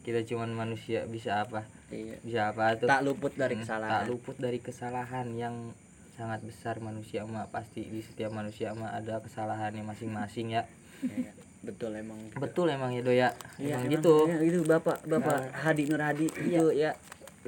kita 0.01 0.23
cuman 0.23 0.55
manusia 0.55 1.03
bisa 1.05 1.43
apa? 1.43 1.67
Iya. 1.91 2.23
bisa 2.23 2.41
apa 2.49 2.77
tuh? 2.77 2.87
Tak 2.87 3.03
luput 3.03 3.35
dari 3.35 3.57
Hmm, 3.57 3.65
kesalahan. 3.67 3.91
tak 3.91 4.05
luput 4.07 4.37
dari 4.37 4.59
kesalahan 4.61 5.27
yang 5.33 5.75
sangat 6.13 6.41
besar 6.41 6.79
manusia 6.79 7.25
mah. 7.25 7.49
Pasti 7.49 7.83
di 7.83 7.99
setiap 7.99 8.31
manusia 8.31 8.71
mah 8.71 8.95
ada 8.95 9.19
kesalahannya 9.19 9.83
masing-masing 9.83 10.55
ya. 10.55 10.63
Iya, 11.03 11.33
betul 11.65 11.91
emang. 11.97 12.21
Betul 12.37 12.67
emang 12.71 12.93
ya 12.93 13.03
doya 13.03 13.29
Iya, 13.57 13.81
emang 13.81 13.89
emang 13.89 13.95
gitu. 13.97 14.15
iya, 14.29 14.37
gitu 14.45 14.59
bapak 14.69 14.97
bapak 15.09 15.39
Hadi 15.57 15.83
Nur 15.89 16.03
Hadi 16.05 16.27
itu 16.29 16.67
ya. 16.77 16.93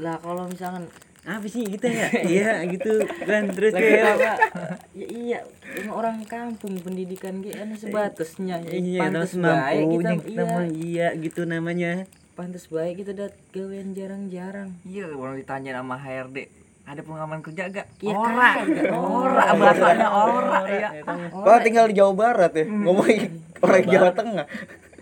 Lah 0.01 0.17
kalau 0.19 0.49
misalkan 0.49 0.89
apa 1.27 1.47
sih 1.51 1.67
gitu 1.67 1.87
ya? 1.91 2.07
Iya 2.39 2.53
gitu. 2.71 3.03
Kan 3.27 3.51
terus 3.53 3.75
lagi 3.75 3.83
kayak 3.83 4.05
apa 4.15 4.31
ya 5.01 5.07
iya. 5.11 5.39
Orang 5.91 6.23
kampung 6.25 6.79
pendidikan 6.81 7.43
kita 7.43 7.67
sebatasnya. 7.77 8.63
Iya 8.71 9.11
pantas 9.11 9.35
baik 9.35 9.85
kita 9.85 10.11
mampu 10.15 10.29
iya. 10.31 10.39
nama 10.39 10.61
iya 10.71 11.09
gitu 11.19 11.43
namanya. 11.45 11.93
Pantas 12.37 12.69
baik 12.69 13.03
kita 13.03 13.13
dat 13.17 13.33
gawean 13.49 13.97
jarang-jarang. 13.97 14.77
Iya, 14.85 15.09
orang 15.09 15.41
ditanya 15.41 15.81
sama 15.81 15.97
HRD, 15.97 16.53
ada 16.85 17.01
pengalaman 17.01 17.41
kerja 17.41 17.73
gak? 17.73 17.89
Iya, 17.97 18.13
ora, 18.13 18.61
kagak. 18.61 18.93
ora, 18.93 19.45
bahasanya 19.57 20.09
ora, 20.13 20.59
ya. 20.69 20.89
Kalau 21.33 21.61
tinggal 21.65 21.89
di 21.89 21.97
Jawa 21.97 22.13
Barat 22.13 22.53
ya, 22.53 22.69
ngomongin 22.69 23.41
orang 23.67 23.85
Jawa 23.85 24.11
Tengah. 24.13 24.47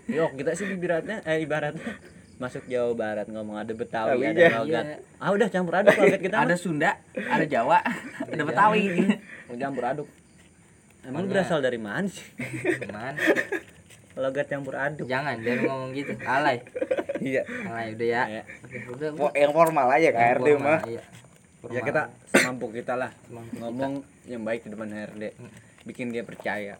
Yuk 0.07 0.29
kita 0.35 0.51
sih 0.53 0.65
ibaratnya 0.67 1.17
eh 1.21 1.37
ibaratnya 1.39 1.91
masuk 2.41 2.65
Jawa 2.65 2.91
Barat 2.93 3.25
ngomong 3.25 3.55
ada 3.55 3.71
Betawi 3.71 4.11
Oh, 4.11 4.21
ada 4.21 4.35
iya. 4.35 4.49
logat 4.53 4.85
Iya. 4.85 4.97
ah 5.17 5.29
udah 5.31 5.47
campur 5.47 5.73
aduk 5.73 5.95
logat 5.95 6.19
kita 6.19 6.37
Ada 6.37 6.55
Sunda, 6.55 6.91
ada 7.15 7.45
Jawa, 7.45 7.79
ada 8.27 8.43
Betawi. 8.43 8.83
mah. 9.47 9.55
campur 9.55 9.83
aduk 9.83 10.07
emang 11.01 11.21
lu 11.21 11.27
berasal 11.27 11.59
dari 11.59 11.77
mana 11.77 12.05
sih 12.05 12.27
Cuman 12.81 13.13
logat 14.15 14.45
campur 14.45 14.73
aduk 14.73 15.05
jangan 15.05 15.39
jangan 15.39 15.63
ngomong 15.63 15.91
gitu 15.91 16.11
alay 16.21 16.59
Iya. 17.17 17.41
alay 17.63 17.93
udah 17.93 18.07
ya 18.09 18.23
Iya. 18.29 18.43
Oke, 18.61 18.77
udah 18.89 19.09
Mau 19.15 19.29
yang 19.31 19.51
formal 19.51 19.87
aja 19.89 20.09
KRD 20.11 20.47
Formal, 20.51 20.59
mah. 20.67 20.81
iya. 20.85 21.01
ya 21.67 21.81
kita 21.81 22.01
semampu 22.29 22.65
kita 22.69 22.93
lah 22.93 23.09
Semampu 23.21 23.53
ngomong 23.57 23.93
yang 24.25 24.43
baik 24.43 24.61
di 24.61 24.69
depan 24.69 24.87
HRD 24.87 25.23
bikin 25.83 26.09
dia 26.09 26.21
percaya 26.21 26.75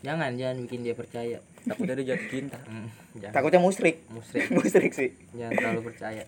jangan 0.00 0.30
jangan 0.32 0.56
bikin 0.60 0.80
dia 0.80 0.92
percaya 0.92 1.38
takutnya 1.60 1.94
dia 1.96 2.14
jatuh 2.14 2.28
cinta 2.28 2.58
Hmm, 2.68 2.86
Takutnya 3.28 3.58
musrik. 3.58 4.06
musrik 4.08 4.46
musrik 4.56 4.90
sih. 4.90 5.10
jangan 5.32 5.52
terlalu 5.54 5.82
percaya 5.86 6.22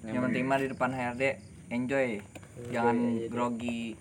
Yang 0.00 0.20
penting 0.22 0.44
mah 0.44 0.58
di 0.58 0.68
depan 0.68 0.90
HRD 0.90 1.22
enjoy. 1.70 2.08
Jangan 2.68 2.96
grogi. 3.26 3.96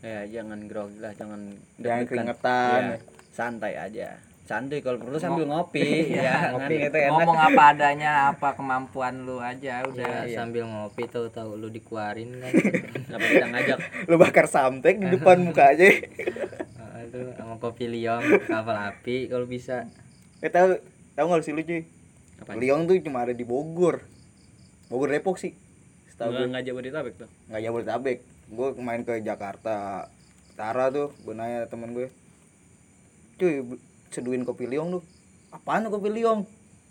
ya 0.00 0.24
jangan 0.26 0.58
grogi 0.64 0.96
lah 0.96 1.12
jangan 1.12 1.40
Jangan 1.76 1.96
deg-degan. 1.98 2.08
keringetan. 2.28 2.80
Iya, 2.82 2.96
santai 3.30 3.74
aja 3.74 4.08
santai 4.42 4.80
kalau 4.80 4.98
perlu 4.98 5.14
sambil 5.14 5.46
ngopi 5.46 5.86
ya 6.18 6.50
kan 6.50 6.58
Ngopi. 6.58 6.74
gitu 6.82 6.98
enak 6.98 7.12
Ngomong 7.14 7.38
apa 7.38 7.62
adanya, 7.70 8.10
apa 8.28 8.48
kemampuan 8.52 9.22
lu 9.22 9.38
aja 9.38 9.86
udah. 9.86 10.26
ya, 10.26 10.34
sambil 10.34 10.66
ngopi 10.66 11.06
tahu 11.06 11.30
tahu 11.30 11.54
lu 11.54 11.68
dikeluarin 11.68 12.34
kan 12.36 12.50
Kenapa 13.06 13.26
kita 13.28 13.46
ngajak 13.46 13.78
Lu 14.04 14.16
bakar 14.16 14.44
samtek 14.44 14.98
di 14.98 15.06
depan 15.08 15.38
muka 15.40 15.70
aja. 15.70 15.86
Aduh, 17.00 17.32
sama 17.32 17.56
kopi 17.56 17.88
liong 17.88 18.20
kapal 18.44 18.76
api 18.76 19.32
kalau 19.32 19.48
bisa 19.48 19.88
Eh 20.44 20.52
tahu 20.52 20.76
tahu 21.16 21.26
nggak 21.28 21.44
sih 21.44 21.52
lu 21.56 21.64
cuy? 21.64 21.84
Apaan? 22.40 22.56
Liong 22.60 22.82
tuh 22.88 22.96
cuma 23.04 23.24
ada 23.24 23.36
di 23.36 23.44
Bogor. 23.44 24.04
Bogor 24.88 25.12
Depok 25.12 25.36
sih. 25.36 25.52
Setahu 26.08 26.32
gue 26.32 26.48
nggak 26.48 26.64
ngajak 26.64 26.72
Bodetabek 26.76 27.14
tuh 27.16 27.28
nggak 27.48 27.60
Jabodetabek. 27.64 28.18
Gue 28.50 28.68
main 28.82 29.00
ke 29.06 29.22
Jakarta 29.24 30.08
Utara 30.52 30.92
tuh, 30.92 31.08
gue 31.24 31.32
nanya 31.32 31.64
temen 31.72 31.96
gue. 31.96 32.12
Cuy, 33.40 33.64
seduin 34.12 34.44
kopi 34.44 34.68
liong 34.68 34.92
lu. 34.92 35.00
Apaan 35.48 35.88
tuh 35.88 35.96
kopi 35.96 36.12
liong? 36.12 36.44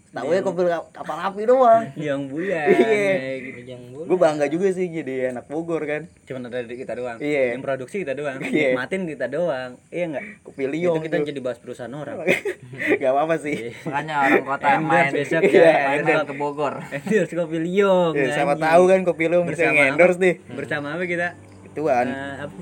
Tahu 0.09 0.29
ya 0.29 0.41
kopil 0.41 0.65
kap- 0.65 0.89
kapal 0.91 1.17
api 1.19 1.41
doang. 1.43 1.83
Yang 2.09 2.21
bulan 2.27 2.65
Iya. 2.67 3.13
kayak 3.15 3.37
gitu. 3.39 3.59
yang 3.67 3.81
gue 4.01 4.17
bangga 4.17 4.45
juga 4.45 4.67
sih 4.69 4.85
jadi 4.87 5.29
anak 5.29 5.45
Bogor 5.45 5.81
kan. 5.83 6.09
Cuman 6.23 6.47
ada 6.47 6.61
di 6.61 6.75
kita 6.75 6.93
doang. 6.93 7.17
Iya. 7.17 7.53
yang 7.53 7.61
produksi 7.61 8.01
kita 8.01 8.13
doang. 8.13 8.37
Iya. 8.39 8.73
nikmatin 8.73 9.01
kita 9.05 9.25
doang. 9.27 9.69
Iya 9.87 10.03
enggak 10.07 10.23
kopil 10.41 10.71
itu 10.71 10.89
kita 10.99 11.15
tuh. 11.15 11.27
jadi 11.27 11.39
bahas 11.39 11.57
perusahaan 11.57 11.93
orang. 11.93 12.15
Gak 13.01 13.05
apa 13.07 13.21
apa 13.21 13.35
sih 13.37 13.55
makanya 13.83 14.15
orang 14.23 14.43
kota 14.43 14.67
Endorse 14.71 14.89
main. 14.89 15.11
besok 15.11 15.41
Iya, 15.43 15.61
ya. 15.61 15.77
Main 16.03 16.25
ke 16.25 16.35
Bogor. 16.35 16.73
Endorse 16.89 17.33
kopi 17.35 17.57
liong 17.59 18.13
Ya, 18.13 18.33
sama 18.33 18.53
tahu 18.55 18.83
kan 18.85 18.99
kopi 19.03 19.23
liong 19.25 19.45
bisa 19.45 19.67
Bersama 19.67 19.81
endorse 19.85 20.17
deh 20.17 20.35
bersama 20.49 20.87
apa 20.91 21.03
kita? 21.03 21.27
Ituan. 21.65 22.05
Eh, 22.07 22.35
apa 22.39 22.53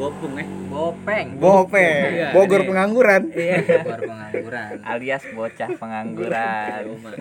gopung 0.00 0.34
eh? 0.34 0.48
Bopeng 0.66 1.28
Bope 1.36 1.76
Iya, 2.10 2.32
Bogor 2.32 2.60
ini. 2.60 2.68
pengangguran. 2.68 3.22
Iya 3.30 3.56
Bogor 3.76 4.00
pengangguran. 4.02 4.70
Alias 4.82 5.24
bocah 5.30 5.68
pengangguran. 5.76 6.80
Rumah. 6.88 7.12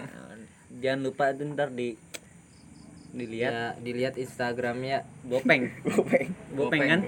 jangan 0.79 0.99
lupa 1.03 1.35
tuh 1.35 1.43
ntar 1.49 1.69
di 1.69 1.99
dilihat 3.09 3.51
ya. 3.51 3.65
dilihat 3.75 4.13
instagramnya 4.15 5.01
bopeng 5.25 5.67
Bope 5.81 6.29
bopeng 6.55 6.81
kan? 6.87 7.01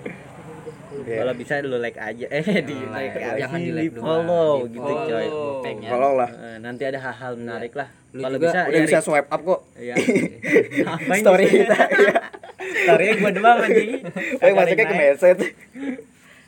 Iya. 0.92 1.24
kalau 1.24 1.34
bisa 1.34 1.54
lu 1.62 1.80
like 1.80 1.96
aja. 1.96 2.26
Eh 2.28 2.44
di 2.62 2.76
like 2.86 3.16
Jangan 3.40 3.60
di 3.60 3.72
like 3.72 3.96
doang. 3.96 4.04
follow 4.04 4.68
gitu 4.68 4.84
follow. 4.84 5.08
coy 5.08 5.28
Bopeng 5.30 5.78
ya. 5.80 5.90
kalau 5.90 6.12
lah. 6.14 6.30
Eh, 6.30 6.58
nanti 6.60 6.84
ada 6.84 7.00
hal-hal 7.00 7.34
menarik 7.38 7.72
lah 7.72 7.88
Lu 8.12 8.22
kalau 8.22 8.38
juga 8.38 8.48
bisa 8.48 8.60
udah 8.66 8.76
ya, 8.76 8.86
bisa 8.86 9.00
swipe 9.00 9.30
up 9.30 9.42
kok. 9.42 9.60
Iya. 9.76 9.96
Ngapain 10.86 11.22
story 11.22 11.46
kita 11.48 11.78
ya 11.88 12.14
story 12.62 13.06
gua 13.18 13.32
doang 13.32 13.60
anjing. 13.62 13.90
Eh 14.44 14.52
masuknya 14.52 14.86
ke 14.86 14.96
message. 14.96 15.44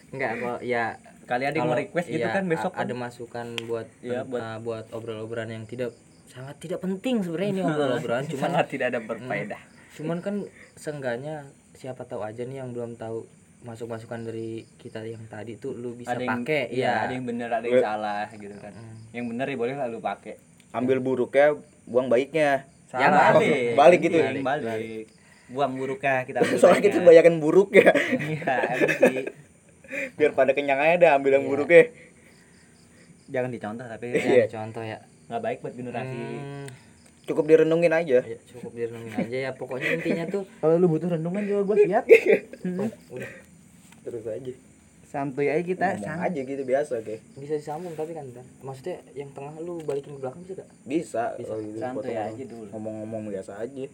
Enggak 0.09 0.31
kok 0.37 0.59
ya 0.61 0.83
kali 1.23 1.43
ada 1.47 1.55
yang 1.55 1.71
request 1.71 2.07
gitu 2.11 2.19
iya, 2.19 2.35
kan 2.35 2.43
besok 2.45 2.75
a- 2.75 2.83
ada 2.83 2.93
masukan 2.93 3.47
buat 3.63 3.87
Iya, 3.99 4.21
pen- 4.21 4.29
buat- 4.29 4.43
uh, 4.43 4.57
buat 4.59 4.85
obrolan-obrolan 4.91 5.49
yang 5.51 5.63
tidak 5.63 5.95
sangat 6.27 6.59
tidak 6.59 6.83
penting 6.83 7.23
sebenarnya 7.23 7.49
ini 7.49 7.61
obrolan-obrolan. 7.65 8.23
Cuman 8.27 8.41
sangat 8.51 8.65
tidak 8.67 8.85
ada 8.91 8.99
berfaedah. 9.01 9.61
cuman 9.93 10.17
kan 10.19 10.35
seenggaknya 10.73 11.45
siapa 11.71 12.03
tahu 12.03 12.25
aja 12.25 12.43
nih 12.43 12.59
yang 12.59 12.73
belum 12.73 12.97
tahu 12.97 13.29
masuk 13.61 13.87
masukan 13.87 14.19
dari 14.19 14.65
kita 14.75 15.05
yang 15.05 15.21
tadi 15.23 15.55
tuh 15.55 15.71
lu 15.71 15.93
bisa 15.93 16.11
ada 16.11 16.19
yang 16.19 16.41
pakai 16.41 16.61
iya 16.67 16.83
ya 16.83 16.93
ada 17.07 17.13
yang 17.13 17.23
bener 17.23 17.47
ada 17.47 17.63
yang 17.63 17.79
salah 17.79 18.25
gitu 18.27 18.57
kan. 18.57 18.73
Yang 19.15 19.25
bener 19.31 19.45
ya 19.47 19.55
boleh 19.55 19.75
lah 19.77 19.87
lu 19.87 20.01
pakai 20.01 20.35
ambil 20.73 20.97
buruknya 20.99 21.55
buang 21.85 22.09
baiknya. 22.09 22.65
Yang 22.93 23.13
Salah. 23.13 23.31
balik. 23.37 23.73
Balik 23.77 23.99
gitu. 24.01 24.17
Yang 24.17 24.41
balik. 24.41 25.05
Buang 25.53 25.73
buruknya 25.77 26.25
kita 26.25 26.37
ambil 26.41 26.57
soalnya 26.57 26.81
kita 26.81 26.95
kebanyakan 27.01 27.35
buruk 27.37 27.69
ya. 27.77 27.93
Iya 28.17 28.55
sih. 28.99 29.17
Biar 30.17 30.33
pada 30.33 30.51
kenyang 30.57 30.81
aja 30.81 30.95
dah 30.97 31.11
ambil 31.21 31.37
yang 31.37 31.45
buruknya. 31.45 31.93
Jangan 33.29 33.49
dicontoh 33.49 33.85
tapi 33.85 34.05
Iya. 34.17 34.45
Ya, 34.45 34.47
contoh 34.49 34.83
ya. 34.83 34.97
Nggak 35.29 35.41
baik 35.41 35.57
buat 35.61 35.73
generasi. 35.77 36.17
Hmm, 36.17 36.65
cukup 37.25 37.45
direnungin 37.47 37.93
aja. 37.93 38.17
Ya 38.25 38.37
cukup 38.49 38.71
direnungin 38.73 39.13
aja 39.13 39.37
ya. 39.49 39.51
Pokoknya 39.53 39.89
intinya 39.93 40.25
tuh 40.25 40.43
kalau 40.57 40.75
lu 40.77 40.89
butuh 40.89 41.13
renungan 41.13 41.43
juga 41.45 41.61
gue 41.69 41.77
siap. 41.85 42.03
Udah. 43.13 43.31
Terus 44.03 44.25
aja 44.27 44.53
santuy 45.13 45.45
aja 45.45 45.61
kita 45.61 45.87
ngomong 46.01 46.25
aja 46.25 46.41
gitu 46.41 46.63
biasa 46.65 47.05
kayak 47.05 47.21
bisa 47.37 47.53
disambung 47.53 47.93
tapi 47.93 48.17
kan 48.17 48.25
Dan. 48.33 48.41
maksudnya 48.65 48.97
yang 49.13 49.29
tengah 49.29 49.53
lu 49.61 49.77
balikin 49.85 50.17
ke 50.17 50.25
belakang 50.25 50.41
bisa 50.41 50.53
gak? 50.57 50.69
bisa, 50.89 51.23
Bisa. 51.37 51.53
gitu, 51.61 51.77
Santuy 51.77 52.17
aja 52.17 52.43
dulu. 52.49 52.65
ngomong-ngomong 52.73 53.29
biasa 53.29 53.61
aja. 53.61 53.85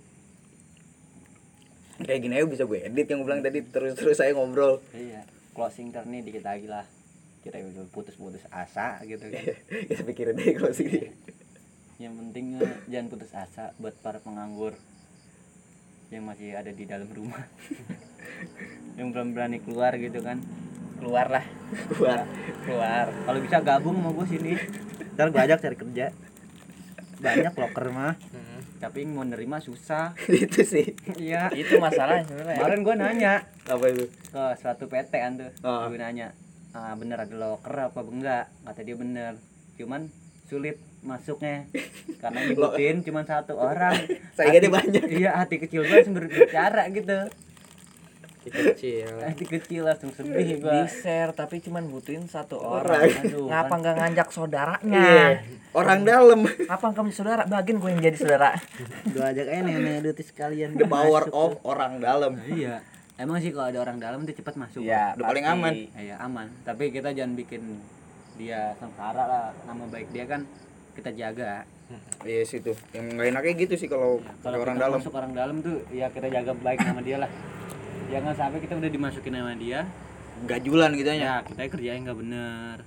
Kayak 1.99 2.19
gini 2.23 2.33
aja 2.39 2.47
bisa 2.47 2.63
gue 2.63 2.79
edit 2.79 3.03
yang 3.11 3.19
gue 3.19 3.27
bilang 3.27 3.43
tadi 3.43 3.59
terus-terus 3.67 4.15
saya 4.15 4.31
ngobrol. 4.31 4.79
Iya 4.95 5.27
closing 5.51 5.91
ntar 5.91 6.07
nih 6.07 6.23
dikit 6.23 6.47
lagi 6.47 6.71
lah. 6.71 6.87
Kita 7.43 7.59
udah 7.59 7.91
putus-putus 7.91 8.47
asa 8.47 9.03
gitu 9.03 9.27
kan. 9.27 9.43
Kita 9.91 10.07
pikirin 10.07 10.39
deh 10.39 10.55
kalau 10.55 10.71
sih 10.71 10.87
yang 11.99 12.15
penting 12.15 12.63
eh, 12.63 12.79
jangan 12.87 13.11
putus 13.11 13.35
asa 13.35 13.75
buat 13.75 13.91
para 13.99 14.23
penganggur 14.23 14.71
yang 16.15 16.23
masih 16.23 16.55
ada 16.55 16.71
di 16.71 16.87
dalam 16.87 17.11
rumah. 17.11 17.43
Yang 18.95 19.15
belum 19.15 19.27
berani 19.31 19.59
keluar 19.59 19.95
gitu 19.95 20.19
kan 20.23 20.39
keluar 20.99 21.27
lah. 21.31 21.45
Keluar. 21.89 22.19
Keluar. 22.67 23.05
Kalau 23.09 23.39
bisa 23.39 23.57
gabung 23.63 23.95
sama 23.97 24.11
gue 24.11 24.25
sini. 24.27 24.53
Ntar 25.15 25.27
gue 25.31 25.41
ajak 25.41 25.59
cari 25.63 25.77
kerja. 25.79 26.05
Banyak 27.19 27.53
loker 27.55 27.85
mah. 27.89 28.13
Tapi 28.79 29.03
mau 29.07 29.23
nerima 29.23 29.59
susah. 29.59 30.15
Itu 30.27 30.63
sih. 30.63 30.95
Iya. 31.15 31.51
Itu 31.55 31.79
masalahnya 31.79 32.27
sebenarnya. 32.27 32.59
Kemarin 32.59 32.79
gue 32.83 32.95
nanya. 32.95 33.33
Apa 33.67 33.85
itu? 33.87 34.05
Ke 34.31 34.43
suatu 34.59 34.87
PT 34.87 35.11
kan 35.11 35.33
tuh. 35.35 35.51
Ah. 35.63 35.87
gue 35.87 35.99
nanya 35.99 36.31
ah, 36.69 36.93
bener 36.93 37.17
ada 37.17 37.35
loker 37.35 37.89
apa 37.89 37.99
enggak? 38.05 38.45
Kata 38.63 38.81
dia 38.85 38.95
bener. 38.95 39.33
Cuman 39.75 40.07
sulit 40.47 40.77
masuknya. 41.01 41.65
Karena 42.21 42.39
ngikutin 42.49 42.95
cuman 43.03 43.25
satu 43.25 43.57
orang. 43.57 43.95
Saingannya 44.37 44.69
Hati- 44.69 44.75
banyak. 44.77 45.03
iya 45.09 45.31
hati 45.35 45.55
kecil 45.57 45.83
gue 45.83 45.95
langsung 45.95 46.15
berbicara 46.17 46.87
gitu 46.93 47.29
kecil 48.41 49.11
hati 49.19 49.45
kecil 49.53 49.83
langsung 49.83 50.09
sedih 50.09 50.31
gue 50.57 50.71
di 50.71 50.81
share 50.87 51.31
tapi 51.31 51.59
cuman 51.59 51.85
butuhin 51.85 52.23
satu 52.23 52.55
Orang. 52.55 52.87
orang. 52.95 53.19
Aduh 53.19 53.45
ngapa 53.45 53.73
nggak 53.75 53.95
ngajak 53.97 54.27
saudaranya? 54.31 55.03
Iya 55.03 55.27
orang 55.69 56.01
dalam. 56.01 56.39
Apa 56.65 56.89
kamu 56.89 57.11
saudara? 57.11 57.43
Bagian 57.43 57.77
gue 57.77 57.89
yang 57.89 58.01
jadi 58.01 58.17
saudara. 58.17 58.55
Gue 59.13 59.21
ajak 59.21 59.45
aja 59.45 59.61
nenek 59.61 60.01
duti 60.01 60.23
sekalian. 60.23 60.73
The 60.73 60.87
power 60.87 61.27
masuk 61.27 61.35
of 61.35 61.51
tuh. 61.53 61.61
orang 61.63 61.99
dalam. 61.99 62.33
Iya. 62.41 62.81
Emang 63.15 63.37
sih 63.37 63.51
kalau 63.51 63.67
ada 63.67 63.79
orang 63.79 63.99
dalam 63.99 64.23
tuh 64.23 64.31
cepat 64.31 64.55
masuk 64.55 64.81
ya 64.81 65.11
Udah 65.13 65.27
paling 65.27 65.45
aman. 65.45 65.73
iya 65.93 66.15
aman. 66.19 66.47
Tapi 66.63 66.89
kita 66.89 67.11
jangan 67.11 67.35
bikin 67.35 67.61
dia 68.35 68.73
sengsara 68.75 69.23
lah. 69.23 69.45
Nama 69.63 69.83
baik 69.85 70.09
dia 70.09 70.25
kan 70.25 70.47
kita 70.95 71.11
jaga. 71.11 71.67
Iya 72.21 72.45
yes, 72.45 72.53
itu 72.55 72.71
yang 72.91 73.05
nggak 73.11 73.27
enaknya 73.29 73.53
gitu 73.59 73.73
sih 73.75 73.87
kalau 73.87 74.17
Ya, 74.19 74.29
kalau 74.41 74.57
orang 74.59 74.77
dalam. 74.77 74.97
masuk 74.97 75.09
orang 75.11 75.33
dalam 75.33 75.55
tuh 75.59 75.81
ya 75.89 76.05
kita 76.07 76.29
jaga 76.29 76.53
baik 76.55 76.79
nama 76.79 77.01
dia 77.01 77.17
lah 77.17 77.29
jangan 78.09 78.33
sampai 78.33 78.59
kita 78.59 78.73
udah 78.75 78.89
dimasukin 78.89 79.33
sama 79.33 79.53
dia. 79.55 79.85
Gajulan 80.39 80.91
gitu 80.95 81.09
ya 81.09 81.15
ya 81.15 81.33
kita 81.43 81.61
kerjain 81.67 82.01
nggak 82.03 82.17
bener. 82.17 82.77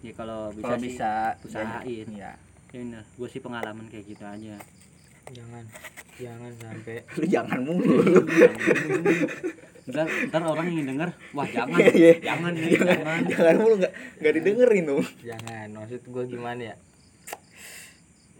Ya 0.00 0.12
kalau 0.14 0.50
bisa 0.50 0.64
kalau 0.64 0.78
bisa 0.78 1.10
usahain. 1.42 2.06
ya. 2.10 2.32
Ya 2.70 2.78
bener. 2.78 3.02
Gue 3.14 3.28
sih 3.28 3.40
pengalaman 3.40 3.86
kayak 3.88 4.04
gitu 4.06 4.22
aja. 4.22 4.56
Jangan 5.28 5.64
jangan 6.16 6.52
sampai. 6.56 6.96
Lu 7.18 7.24
jangan 7.26 7.58
mulu. 7.60 7.94
Ntar, 9.88 10.04
ntar 10.28 10.42
orang 10.44 10.68
yang 10.68 10.84
denger 10.84 11.10
wah 11.32 11.48
jangan 11.48 11.80
Iya. 11.80 12.20
jangan 12.20 12.52
nih 12.52 12.76
jangan. 12.76 13.20
jangan 13.24 13.54
mulu 13.56 13.74
nggak 13.80 13.92
nggak 14.20 14.32
didengerin 14.36 14.84
tuh 14.84 15.04
jangan 15.24 15.66
maksud 15.72 16.00
gua 16.12 16.24
gimana 16.28 16.60
ya 16.60 16.74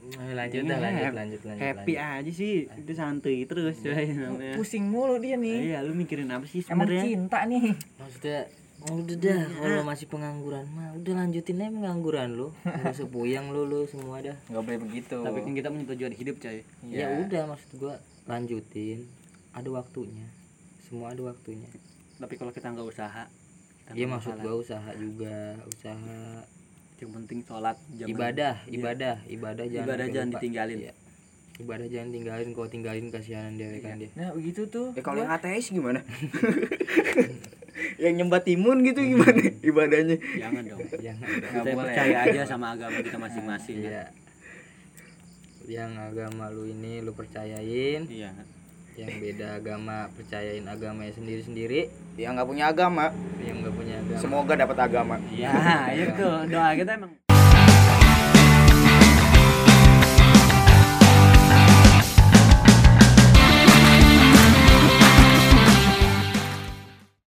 Ayo 0.08 0.32
lanjut 0.32 0.62
dah 0.64 0.78
lanjut 0.80 1.04
hap- 1.04 1.18
lanjut 1.20 1.40
lanjut 1.44 1.60
happy 1.60 1.94
lanjut. 2.00 2.16
aja 2.24 2.32
sih 2.32 2.52
itu 2.64 2.92
santuy 2.96 3.44
terus 3.44 3.76
coy 3.84 4.06
namanya. 4.16 4.56
Pusing 4.56 4.88
mulu 4.88 5.20
dia 5.20 5.36
nih. 5.36 5.76
Iya 5.76 5.78
lu 5.84 5.92
mikirin 5.92 6.32
apa 6.32 6.48
sih 6.48 6.64
emang 6.64 6.88
sebenarnya? 6.88 7.02
cinta 7.04 7.38
nih. 7.44 7.64
Maksudnya 8.00 8.40
oh, 8.88 8.94
udah 9.04 9.16
dah 9.20 9.42
kalau 9.52 9.84
masih 9.84 10.06
pengangguran 10.08 10.64
mah 10.72 10.88
udah 10.96 11.12
lanjutin 11.12 11.60
aja 11.60 11.68
pengangguran 11.68 12.28
lu. 12.32 12.48
Usah 12.64 13.08
puyang 13.12 13.52
lu 13.52 13.68
lu 13.68 13.84
semua 13.84 14.24
dah. 14.24 14.36
Nggak 14.48 14.62
boleh 14.64 14.80
begitu. 14.88 15.16
Tapi 15.20 15.38
kan 15.44 15.52
kita 15.52 15.68
punya 15.68 15.86
tujuan 15.92 16.14
hidup 16.16 16.36
coy. 16.40 16.64
Ya 16.88 17.06
udah 17.12 17.42
maksud 17.52 17.70
gua 17.76 18.00
lanjutin. 18.24 19.04
Ada 19.52 19.68
waktunya. 19.68 20.24
Semua 20.80 21.12
ada 21.12 21.20
waktunya. 21.28 21.68
Tapi 22.16 22.34
kalau 22.40 22.50
kita 22.56 22.72
nggak 22.72 22.88
usaha 22.88 23.28
iya 23.96 24.04
maksud 24.04 24.36
gua 24.44 24.52
usaha 24.60 24.90
juga 25.00 25.56
usaha 25.64 26.44
yang 26.98 27.12
penting 27.14 27.40
sholat 27.42 27.76
jangan- 27.90 28.10
ibadah 28.10 28.54
Iya. 28.60 28.74
ibadah 28.74 29.14
ibadah 29.26 29.64
jangan 29.64 29.86
Ibadah 29.86 30.06
jangan 30.08 30.28
lupa. 30.28 30.34
ditinggalin. 30.34 30.78
Iya. 30.80 30.94
ibadah 31.58 31.86
jangan 31.88 32.08
tinggalin 32.08 32.48
kalau 32.52 32.68
tinggalin 32.68 33.06
kasihanan 33.08 33.54
dewe 33.54 33.78
kan 33.78 33.96
dia. 33.96 34.10
Nah 34.12 34.30
begitu 34.30 34.62
tuh. 34.66 34.90
Ya 34.92 35.02
kalau 35.02 35.20
yang 35.20 35.32
ateis 35.32 35.68
gimana? 35.68 36.02
Yang 37.96 38.14
nyembah 38.16 38.40
timun 38.40 38.82
gitu 38.82 38.98
gimana 39.00 39.38
ibadahnya? 39.60 40.18
Jangan 40.36 40.62
dong. 40.64 40.80
Jangan 41.06 41.26
Nggak 41.26 41.50
kita 41.52 41.70
boleh. 41.72 41.78
percaya. 41.84 42.16
Aja 42.24 42.42
sama 42.44 42.66
agama 42.72 42.96
kita 42.96 43.16
masing-masing 43.16 43.76
iya. 43.80 44.04
Yang 45.64 45.92
agama 45.96 46.44
lu 46.48 46.64
ini 46.64 46.98
lu 46.98 47.10
percayain. 47.12 48.02
Iya 48.04 48.30
yang 48.98 49.14
beda 49.22 49.62
agama 49.62 50.10
percayain 50.18 50.66
agamanya 50.66 51.14
sendiri 51.14 51.42
sendiri 51.46 51.80
yang 52.18 52.34
nggak 52.34 52.50
punya 52.50 52.64
agama. 52.66 53.14
Yang 53.38 53.56
nggak 53.62 53.74
punya 53.78 53.94
agama. 54.02 54.18
Semoga 54.18 54.52
dapat 54.58 54.78
agama. 54.82 55.16
Iya. 55.30 55.54
Itu. 55.94 56.28
Doa 56.50 56.74
kita 56.74 56.98
emang 56.98 57.27